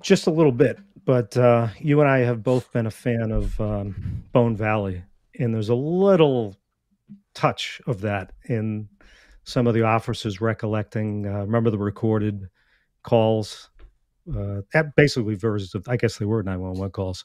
Just 0.00 0.26
a 0.26 0.30
little 0.30 0.52
bit, 0.52 0.78
but 1.04 1.36
uh, 1.36 1.68
you 1.78 2.00
and 2.00 2.08
I 2.08 2.18
have 2.20 2.42
both 2.42 2.72
been 2.72 2.86
a 2.86 2.90
fan 2.90 3.30
of 3.30 3.60
um, 3.60 4.24
Bone 4.32 4.56
Valley, 4.56 5.02
and 5.38 5.52
there's 5.52 5.68
a 5.68 5.74
little 5.74 6.56
touch 7.34 7.82
of 7.86 8.00
that 8.02 8.32
in 8.44 8.88
some 9.42 9.66
of 9.66 9.74
the 9.74 9.82
officers 9.82 10.40
recollecting. 10.40 11.26
Uh, 11.26 11.40
remember 11.40 11.70
the 11.70 11.78
recorded 11.78 12.48
calls, 13.04 13.70
uh, 14.36 14.62
basically 14.96 15.36
versions 15.36 15.74
of, 15.74 15.86
I 15.88 15.96
guess 15.96 16.18
they 16.18 16.24
were 16.24 16.42
911 16.42 16.90
calls, 16.90 17.24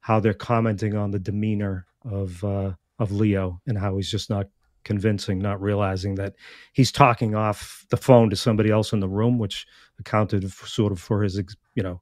how 0.00 0.20
they're 0.20 0.34
commenting 0.34 0.94
on 0.94 1.10
the 1.10 1.18
demeanor 1.18 1.86
of 2.04 2.44
uh, 2.44 2.72
of 2.98 3.12
Leo 3.12 3.60
and 3.66 3.78
how 3.78 3.96
he's 3.96 4.10
just 4.10 4.28
not 4.28 4.46
convincing, 4.84 5.38
not 5.38 5.60
realizing 5.60 6.16
that 6.16 6.34
he's 6.72 6.92
talking 6.92 7.34
off 7.34 7.86
the 7.90 7.96
phone 7.96 8.30
to 8.30 8.36
somebody 8.36 8.70
else 8.70 8.92
in 8.92 9.00
the 9.00 9.08
room, 9.08 9.38
which 9.38 9.66
accounted 9.98 10.52
for, 10.52 10.66
sort 10.66 10.92
of 10.92 11.00
for 11.00 11.22
his, 11.22 11.40
you 11.74 11.82
know, 11.82 12.00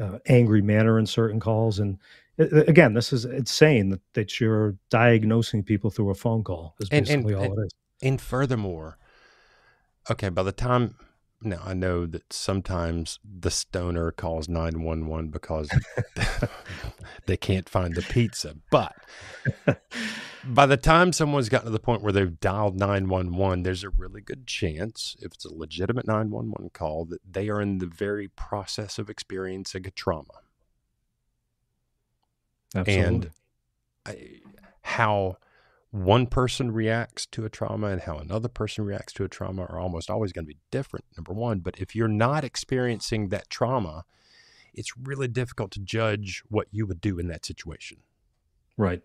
uh, 0.00 0.18
angry 0.26 0.62
manner 0.62 0.98
in 0.98 1.06
certain 1.06 1.40
calls. 1.40 1.78
And 1.78 1.98
uh, 2.38 2.64
again, 2.66 2.94
this 2.94 3.12
is 3.12 3.24
it's 3.24 3.52
saying 3.52 3.90
that, 3.90 4.00
that 4.14 4.40
you're 4.40 4.76
diagnosing 4.88 5.62
people 5.62 5.90
through 5.90 6.10
a 6.10 6.14
phone 6.14 6.44
call. 6.44 6.74
Is 6.80 6.88
basically 6.88 7.34
and, 7.34 7.42
and, 7.42 7.52
all 7.52 7.60
it 7.60 7.66
is. 7.66 7.72
And 8.02 8.20
furthermore, 8.20 8.98
okay, 10.10 10.28
by 10.28 10.42
the 10.42 10.52
time 10.52 10.94
now 11.42 11.60
I 11.64 11.74
know 11.74 12.06
that 12.06 12.32
sometimes 12.32 13.18
the 13.24 13.50
stoner 13.50 14.10
calls 14.10 14.48
911 14.48 15.28
because 15.30 15.70
they 17.26 17.36
can't 17.36 17.68
find 17.68 17.94
the 17.94 18.02
pizza, 18.02 18.56
but 18.70 18.94
by 20.44 20.66
the 20.66 20.76
time 20.76 21.12
someone's 21.12 21.48
gotten 21.48 21.66
to 21.66 21.72
the 21.72 21.78
point 21.78 22.02
where 22.02 22.12
they've 22.12 22.40
dialed 22.40 22.78
911, 22.78 23.62
there's 23.62 23.84
a 23.84 23.90
really 23.90 24.20
good 24.20 24.46
chance, 24.46 25.16
if 25.20 25.32
it's 25.32 25.44
a 25.44 25.54
legitimate 25.54 26.06
911 26.06 26.70
call, 26.70 27.04
that 27.06 27.20
they 27.28 27.48
are 27.48 27.60
in 27.60 27.78
the 27.78 27.86
very 27.86 28.28
process 28.28 28.98
of 28.98 29.08
experiencing 29.08 29.86
a 29.86 29.90
trauma. 29.90 30.40
Absolutely. 32.74 33.04
And 33.04 33.30
I, 34.06 34.28
how 34.82 35.38
one 35.90 36.26
person 36.26 36.70
reacts 36.70 37.26
to 37.26 37.44
a 37.44 37.50
trauma 37.50 37.88
and 37.88 38.02
how 38.02 38.16
another 38.18 38.48
person 38.48 38.84
reacts 38.84 39.12
to 39.14 39.24
a 39.24 39.28
trauma 39.28 39.62
are 39.62 39.78
almost 39.78 40.08
always 40.08 40.32
going 40.32 40.44
to 40.44 40.48
be 40.48 40.58
different, 40.70 41.04
number 41.16 41.32
one. 41.32 41.60
But 41.60 41.78
if 41.78 41.96
you're 41.96 42.08
not 42.08 42.44
experiencing 42.44 43.28
that 43.28 43.50
trauma, 43.50 44.04
it's 44.72 44.96
really 44.96 45.28
difficult 45.28 45.72
to 45.72 45.80
judge 45.80 46.44
what 46.48 46.68
you 46.70 46.86
would 46.86 47.00
do 47.00 47.18
in 47.18 47.26
that 47.28 47.44
situation. 47.44 47.98
Right. 48.76 49.02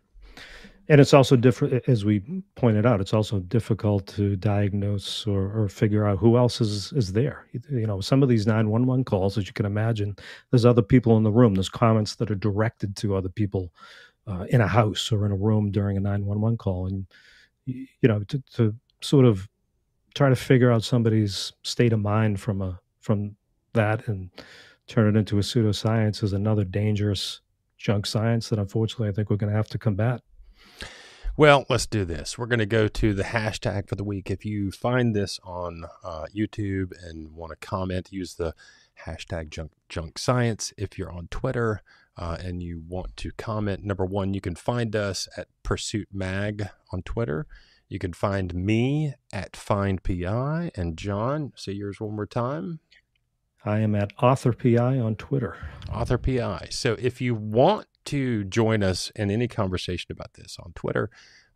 And 0.88 1.02
it's 1.02 1.16
also 1.16 1.36
different, 1.36 1.84
as 1.88 2.06
we 2.06 2.22
pointed 2.54 2.86
out, 2.86 3.02
it's 3.02 3.14
also 3.14 3.40
difficult 3.40 4.06
to 4.08 4.36
diagnose 4.36 5.26
or, 5.26 5.52
or 5.64 5.68
figure 5.68 6.06
out 6.06 6.20
who 6.20 6.38
else 6.38 6.62
is, 6.62 6.94
is 6.94 7.14
there. 7.14 7.48
You 7.72 7.88
know, 7.88 8.02
some 8.02 8.22
of 8.22 8.30
these 8.30 8.46
911 8.46 9.06
calls, 9.06 9.36
as 9.40 9.48
you 9.48 9.54
can 9.54 9.66
imagine, 9.66 10.16
there's 10.52 10.66
other 10.66 10.84
people 10.84 11.18
in 11.18 11.24
the 11.24 11.32
room. 11.32 11.56
There's 11.56 11.70
comments 11.70 12.16
that 12.18 12.30
are 12.30 12.36
directed 12.36 12.96
to 12.98 13.16
other 13.16 13.30
people 13.30 13.74
uh, 14.28 14.46
in 14.50 14.62
a 14.62 14.68
house 14.68 15.12
or 15.12 15.26
in 15.26 15.32
a 15.32 15.36
room 15.36 15.72
during 15.72 15.98
a 15.98 16.00
911 16.00 16.58
call. 16.58 16.88
And, 16.88 17.06
you 17.66 17.88
know, 18.04 18.20
to, 18.24 18.42
to 18.54 18.76
sort 19.02 19.26
of 19.26 19.48
try 20.14 20.30
to 20.30 20.36
figure 20.36 20.72
out 20.72 20.84
somebody's 20.84 21.54
state 21.64 21.94
of 21.94 22.00
mind 22.00 22.40
from 22.40 22.62
a, 22.62 22.80
from 23.00 23.36
that 23.74 24.08
and 24.08 24.30
turn 24.88 25.16
it 25.16 25.20
into 25.20 25.38
a 25.38 25.42
pseudoscience 25.42 26.24
is 26.24 26.34
another 26.34 26.64
dangerous 26.64 27.42
junk 27.78 28.06
science 28.06 28.50
that 28.50 28.60
unfortunately 28.60 29.10
I 29.10 29.12
think 29.12 29.30
we're 29.30 29.36
going 29.36 29.52
to 29.52 29.58
have 29.58 29.70
to 29.70 29.78
combat. 29.78 30.22
Well, 31.38 31.66
let's 31.70 31.86
do 31.86 32.06
this. 32.06 32.38
We're 32.38 32.46
going 32.46 32.60
to 32.60 32.66
go 32.66 32.88
to 32.88 33.14
the 33.14 33.24
hashtag 33.24 33.90
for 33.90 33.96
the 33.96 34.06
week. 34.06 34.32
If 34.32 34.46
you 34.46 34.72
find 34.72 35.14
this 35.14 35.38
on 35.44 35.84
uh, 36.02 36.28
YouTube 36.34 36.94
and 37.04 37.34
want 37.36 37.52
to 37.52 37.58
comment, 37.58 38.14
use 38.14 38.36
the 38.36 38.56
hashtag 39.06 39.50
junk, 39.50 39.72
junk 39.90 40.18
science. 40.18 40.74
If 40.78 40.98
you're 40.98 41.12
on 41.12 41.28
Twitter 41.28 41.82
uh, 42.18 42.38
and 42.40 42.64
you 42.64 42.82
want 42.88 43.16
to 43.18 43.32
comment, 43.32 43.84
number 43.84 44.06
one, 44.06 44.34
you 44.34 44.42
can 44.42 44.56
find 44.56 44.96
us 44.96 45.28
at 45.38 45.48
Pursuit 45.64 46.08
Mag 46.12 46.70
on 46.92 47.02
Twitter. 47.04 47.46
You 47.90 48.00
can 48.00 48.14
find 48.14 48.54
me 48.54 49.14
at 49.32 49.56
Find 49.56 50.02
PI 50.04 50.72
and 50.76 50.98
John. 50.98 51.54
Say 51.56 51.74
yours 51.74 52.00
one 52.00 52.16
more 52.16 52.26
time. 52.26 52.80
I 53.64 53.80
am 53.80 53.96
at 53.96 54.12
Author 54.22 54.54
PI 54.54 55.00
on 55.00 55.16
Twitter. 55.16 55.58
Author 55.92 56.18
PI. 56.18 56.68
So 56.70 56.96
if 57.00 57.20
you 57.20 57.36
want 57.36 57.88
to 58.06 58.44
join 58.44 58.84
us 58.84 59.12
in 59.16 59.32
any 59.32 59.48
conversation 59.48 60.12
about 60.12 60.34
this 60.36 60.58
on 60.60 60.74
Twitter, 60.74 61.10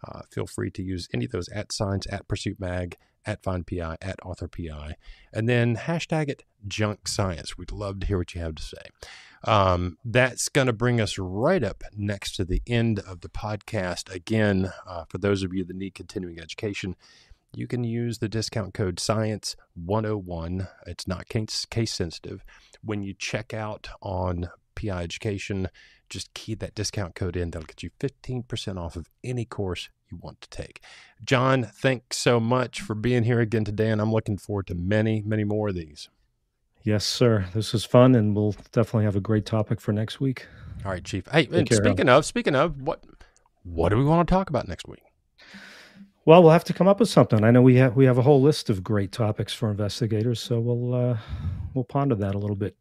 uh, 0.07 0.21
feel 0.31 0.47
free 0.47 0.71
to 0.71 0.83
use 0.83 1.07
any 1.13 1.25
of 1.25 1.31
those 1.31 1.49
at 1.49 1.71
signs 1.71 2.07
at 2.07 2.27
Pursuit 2.27 2.59
Mag, 2.59 2.97
at 3.25 3.43
Find 3.43 3.65
PI, 3.65 3.97
at 4.01 4.19
Author 4.23 4.47
PI, 4.47 4.95
and 5.33 5.47
then 5.47 5.75
hashtag 5.75 6.29
it 6.29 6.43
Junk 6.67 7.07
Science. 7.07 7.57
We'd 7.57 7.71
love 7.71 7.99
to 7.99 8.07
hear 8.07 8.17
what 8.17 8.33
you 8.33 8.41
have 8.41 8.55
to 8.55 8.63
say. 8.63 8.81
Um, 9.45 9.97
that's 10.03 10.49
going 10.49 10.67
to 10.67 10.73
bring 10.73 10.99
us 10.99 11.17
right 11.17 11.63
up 11.63 11.83
next 11.95 12.35
to 12.35 12.45
the 12.45 12.61
end 12.67 12.99
of 12.99 13.21
the 13.21 13.29
podcast. 13.29 14.13
Again, 14.13 14.71
uh, 14.85 15.05
for 15.07 15.17
those 15.17 15.43
of 15.43 15.53
you 15.53 15.63
that 15.63 15.75
need 15.75 15.95
continuing 15.95 16.39
education, 16.39 16.95
you 17.53 17.67
can 17.67 17.83
use 17.83 18.19
the 18.19 18.29
discount 18.29 18.73
code 18.73 18.97
SCIENCE101. 18.97 20.67
It's 20.85 21.07
not 21.07 21.29
case, 21.29 21.65
case 21.65 21.93
sensitive. 21.93 22.43
When 22.83 23.01
you 23.01 23.13
check 23.13 23.53
out 23.53 23.89
on 24.01 24.49
PI 24.75 25.03
Education, 25.03 25.69
just 26.09 26.33
key 26.33 26.55
that 26.55 26.75
discount 26.75 27.15
code 27.15 27.35
in. 27.35 27.51
That'll 27.51 27.65
get 27.65 27.83
you 27.83 27.91
15% 27.99 28.77
off 28.77 28.95
of 28.95 29.09
any 29.23 29.45
course 29.45 29.89
you 30.11 30.17
want 30.21 30.41
to 30.41 30.49
take. 30.49 30.81
John, 31.23 31.63
thanks 31.63 32.17
so 32.17 32.39
much 32.39 32.81
for 32.81 32.95
being 32.95 33.23
here 33.23 33.39
again 33.39 33.65
today, 33.65 33.89
and 33.89 34.01
I'm 34.01 34.11
looking 34.11 34.37
forward 34.37 34.67
to 34.67 34.75
many, 34.75 35.21
many 35.25 35.43
more 35.43 35.69
of 35.69 35.75
these. 35.75 36.09
Yes, 36.83 37.05
sir. 37.05 37.45
This 37.53 37.73
was 37.73 37.85
fun, 37.85 38.15
and 38.15 38.35
we'll 38.35 38.55
definitely 38.71 39.03
have 39.03 39.15
a 39.15 39.21
great 39.21 39.45
topic 39.45 39.81
for 39.81 39.91
next 39.91 40.19
week. 40.19 40.47
All 40.85 40.91
right, 40.91 41.03
Chief. 41.03 41.27
Hey, 41.27 41.47
and 41.51 41.71
speaking 41.71 42.07
of 42.07 42.25
speaking 42.25 42.55
of 42.55 42.81
what 42.81 43.03
what 43.63 43.89
do 43.89 43.97
we 43.97 44.05
want 44.05 44.27
to 44.27 44.33
talk 44.33 44.49
about 44.49 44.67
next 44.67 44.87
week? 44.87 45.03
Well, 46.25 46.41
we'll 46.43 46.51
have 46.51 46.63
to 46.65 46.73
come 46.73 46.87
up 46.87 46.99
with 46.99 47.09
something. 47.09 47.43
I 47.43 47.51
know 47.51 47.61
we 47.61 47.75
have 47.75 47.95
we 47.95 48.05
have 48.05 48.17
a 48.17 48.21
whole 48.21 48.41
list 48.41 48.69
of 48.69 48.83
great 48.83 49.11
topics 49.11 49.53
for 49.53 49.69
investigators, 49.69 50.39
so 50.39 50.59
we'll 50.59 50.93
uh, 50.93 51.17
we'll 51.73 51.83
ponder 51.83 52.15
that 52.15 52.35
a 52.35 52.37
little 52.37 52.55
bit. 52.55 52.75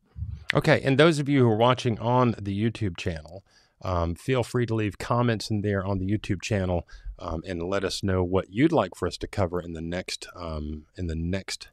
Okay, 0.54 0.80
and 0.82 0.96
those 0.96 1.18
of 1.18 1.28
you 1.28 1.40
who 1.40 1.50
are 1.50 1.56
watching 1.56 1.98
on 1.98 2.34
the 2.40 2.58
YouTube 2.58 2.96
channel, 2.96 3.44
um, 3.82 4.14
feel 4.14 4.42
free 4.42 4.66
to 4.66 4.74
leave 4.74 4.98
comments 4.98 5.50
in 5.50 5.62
there 5.62 5.84
on 5.84 5.98
the 5.98 6.06
YouTube 6.06 6.40
channel 6.40 6.86
um, 7.18 7.42
and 7.46 7.62
let 7.62 7.84
us 7.84 8.02
know 8.02 8.22
what 8.22 8.52
you'd 8.52 8.72
like 8.72 8.94
for 8.94 9.08
us 9.08 9.16
to 9.18 9.26
cover 9.26 9.60
in 9.60 9.72
the 9.72 9.80
next 9.80 10.26
um, 10.36 10.86
in 10.96 11.06
the 11.06 11.16
next 11.16 11.68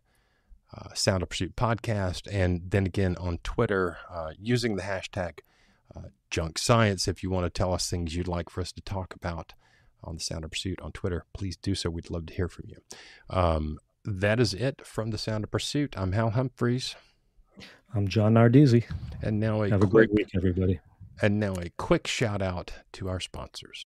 uh, 0.76 0.94
Sound 0.94 1.24
of 1.24 1.30
Pursuit 1.30 1.56
podcast, 1.56 2.28
and 2.32 2.62
then 2.70 2.86
again 2.86 3.16
on 3.18 3.40
Twitter 3.44 3.98
uh, 4.12 4.32
using 4.40 4.76
the 4.76 4.84
hashtag 4.84 5.40
uh, 5.96 6.10
Junk 6.30 6.58
Science. 6.58 7.08
If 7.08 7.24
you 7.24 7.30
want 7.30 7.46
to 7.46 7.50
tell 7.50 7.74
us 7.74 7.90
things 7.90 8.16
you'd 8.16 8.28
like 8.28 8.50
for 8.50 8.62
us 8.62 8.72
to 8.74 8.82
talk 8.82 9.14
about 9.14 9.54
on 10.04 10.16
the 10.16 10.22
Sound 10.22 10.44
of 10.44 10.52
Pursuit 10.52 10.82
on 10.82 10.92
Twitter, 10.92 11.26
please 11.34 11.56
do 11.58 11.76
so. 11.76 11.90
We'd 11.90 12.10
love 12.10 12.26
to 12.28 12.34
hear 12.34 12.48
from 12.48 12.66
you. 12.68 12.78
Um, 13.30 13.80
that 14.04 14.40
is 14.40 14.54
it 14.54 14.86
from 14.86 15.12
the 15.12 15.18
Sound 15.18 15.44
of 15.44 15.52
Pursuit. 15.52 15.96
I'm 15.98 16.12
Hal 16.12 16.32
Humphreys. 16.32 16.96
I'm 17.94 18.08
John 18.08 18.34
Nardizzi. 18.34 18.84
And 19.22 19.40
now 19.40 19.64
a 19.64 19.70
have 19.70 19.80
quick, 19.80 19.90
a 19.90 19.92
great 19.92 20.14
week, 20.14 20.28
everybody. 20.36 20.80
And 21.22 21.40
now 21.40 21.54
a 21.54 21.70
quick 21.78 22.08
shout 22.08 22.42
out 22.42 22.74
to 22.94 23.08
our 23.08 23.20
sponsors. 23.20 23.85